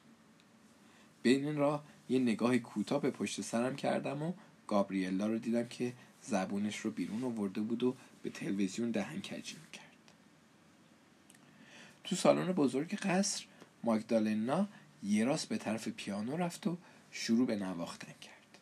[1.23, 4.33] بین این راه یه نگاه کوتاه به پشت سرم کردم و
[4.67, 9.88] گابریلا رو دیدم که زبونش رو بیرون آورده بود و به تلویزیون دهن کجی می‌کرد.
[12.09, 13.45] تو سالن بزرگ قصر
[13.85, 14.69] ماگدالنا
[15.03, 16.77] یه راست به طرف پیانو رفت و
[17.11, 18.59] شروع به نواختن کرد.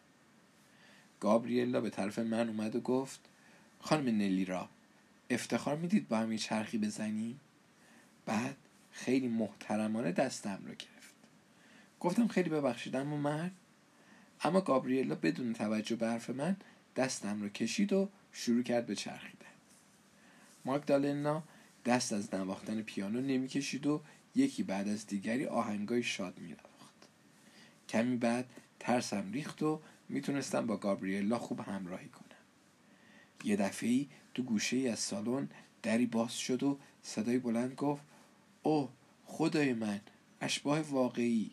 [1.20, 3.20] گابریلا به طرف من اومد و گفت
[3.80, 4.68] خانم نلی را
[5.30, 7.40] افتخار می‌دید با هم یه چرخی بزنیم؟
[8.26, 8.56] بعد
[8.92, 11.14] خیلی محترمانه دستم رو گرفت.
[12.00, 13.50] گفتم خیلی ببخشیدم و من؟
[14.42, 16.56] اما گابریلا بدون توجه به حرف من
[16.96, 19.46] دستم رو کشید و شروع کرد به چرخیدن.
[20.64, 21.42] ماگدالنا
[21.86, 24.02] دست از نواختن پیانو نمی‌کشید و
[24.34, 27.08] یکی بعد از دیگری آهنگای شاد نواخت
[27.88, 32.26] کمی بعد ترسم ریخت و می‌تونستم با گابریلا خوب همراهی کنم.
[33.44, 35.48] یه دفعه تو گوشه ای از سالن
[35.82, 38.02] دری باز شد و صدای بلند گفت
[38.62, 38.88] اوه
[39.24, 40.00] خدای من
[40.40, 41.50] اشباه واقعی.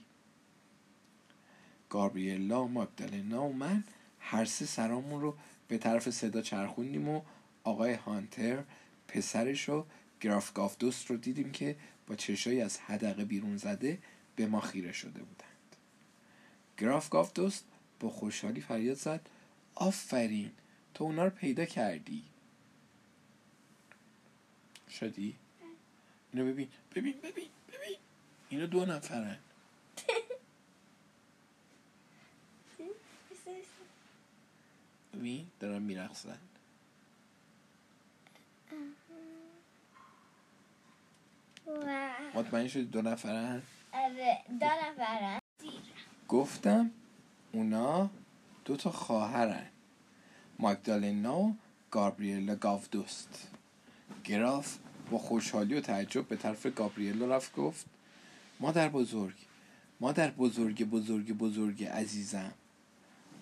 [1.89, 3.83] گابریلا و ماگدالنا و من
[4.19, 5.35] هر سه سرامون رو
[5.67, 7.21] به طرف صدا چرخوندیم و
[7.63, 8.63] آقای هانتر
[9.07, 9.85] پسرش و
[10.23, 11.75] گراف گافدوست رو دیدیم که
[12.07, 13.99] با چشایی از حدقه بیرون زده
[14.35, 15.75] به ما خیره شده بودند.
[16.77, 17.65] گراف گافدوست
[17.99, 19.29] با خوشحالی فریاد زد
[19.75, 20.51] آفرین
[20.93, 22.23] تو اونا رو پیدا کردی.
[24.89, 25.35] شدی؟
[26.33, 27.97] اینو ببین ببین ببین ببین.
[28.49, 29.39] اینو دو نفرن.
[35.13, 36.39] ببین دارن میرخصن
[42.33, 43.61] مطمئن شدی دو نفرن؟
[43.93, 45.39] آره دو نفرن.
[46.27, 46.91] گفتم
[47.51, 48.09] اونا
[48.65, 49.65] دو تا خواهرن.
[50.59, 51.55] ماگدالنا و
[51.91, 53.47] گابریلا گاودوست.
[54.23, 54.77] گراف
[55.11, 57.85] با خوشحالی و تعجب به طرف گابریلا رفت گفت
[58.59, 59.35] مادر بزرگ
[59.99, 62.51] مادر بزرگ بزرگ بزرگ عزیزم.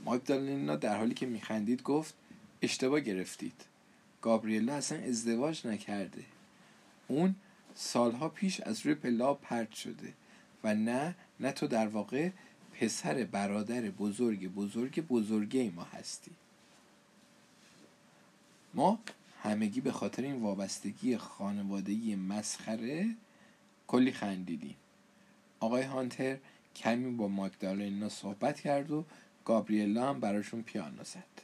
[0.05, 2.13] ماگدالنا در حالی که میخندید گفت
[2.61, 3.65] اشتباه گرفتید.
[4.21, 6.23] گابریلا اصلا ازدواج نکرده.
[7.07, 7.35] اون
[7.75, 10.13] سالها پیش از روی پلا پرت شده
[10.63, 12.29] و نه نه تو در واقع
[12.73, 16.31] پسر برادر بزرگ بزرگ بزرگه ما هستی.
[18.73, 18.99] ما
[19.43, 23.15] همگی به خاطر این وابستگی خانوادگی مسخره
[23.87, 24.75] کلی خندیدیم.
[25.59, 26.37] آقای هانتر
[26.75, 29.05] کمی با ماگدالنا صحبت کرد و
[29.45, 31.41] گابریلا هم براشون پیانو زد.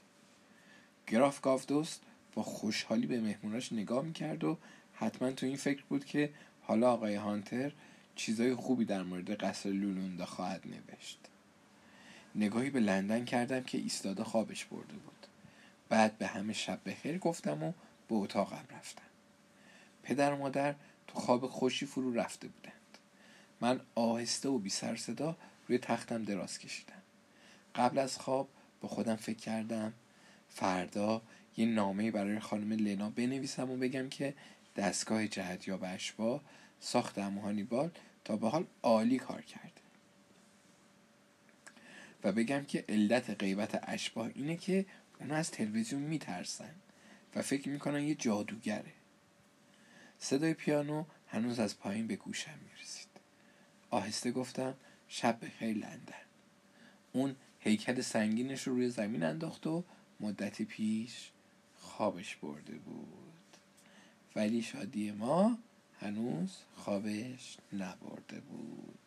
[1.07, 2.01] گراف گافدوست
[2.33, 4.57] با خوشحالی به مهموناش نگاه می‌کرد و
[4.99, 6.29] حتما تو این فکر بود که
[6.61, 7.71] حالا آقای هانتر
[8.15, 11.19] چیزای خوبی در مورد قصر لولوندا خواهد نوشت.
[12.35, 15.27] نگاهی به لندن کردم که ایستاده خوابش برده بود.
[15.89, 17.71] بعد به همه شب بخیر گفتم و
[18.09, 19.03] به اتاقم رفتم.
[20.03, 20.75] پدر و مادر
[21.07, 22.73] تو خواب خوشی فرو رفته بودند.
[23.61, 25.35] من آهسته و بی سر صدا
[25.67, 27.01] روی تختم دراز کشیدم.
[27.75, 28.49] قبل از خواب
[28.81, 29.93] با خودم فکر کردم
[30.49, 31.21] فردا
[31.57, 34.33] یه نامه برای خانم لنا بنویسم و بگم که
[34.77, 36.41] دستگاه جهت یا اشبا
[36.79, 37.89] ساخت امو
[38.23, 39.81] تا به حال عالی کار کرده.
[42.23, 44.85] و بگم که علت غیبت اشباه اینه که
[45.19, 46.75] اونا از تلویزیون میترسن
[47.35, 48.93] و فکر می‌کنن یه جادوگره.
[50.19, 53.07] صدای پیانو هنوز از پایین به گوشم می‌رسید.
[53.89, 54.73] آهسته گفتم
[55.07, 56.25] شب بخیر لندن.
[57.13, 59.83] اون هیکل سنگینش رو روی زمین انداخت و
[60.19, 61.31] مدتی پیش
[61.75, 63.26] خوابش برده بود.
[64.37, 65.57] ولی شادی ما
[65.99, 68.99] هنوز خوابش نبرده بود.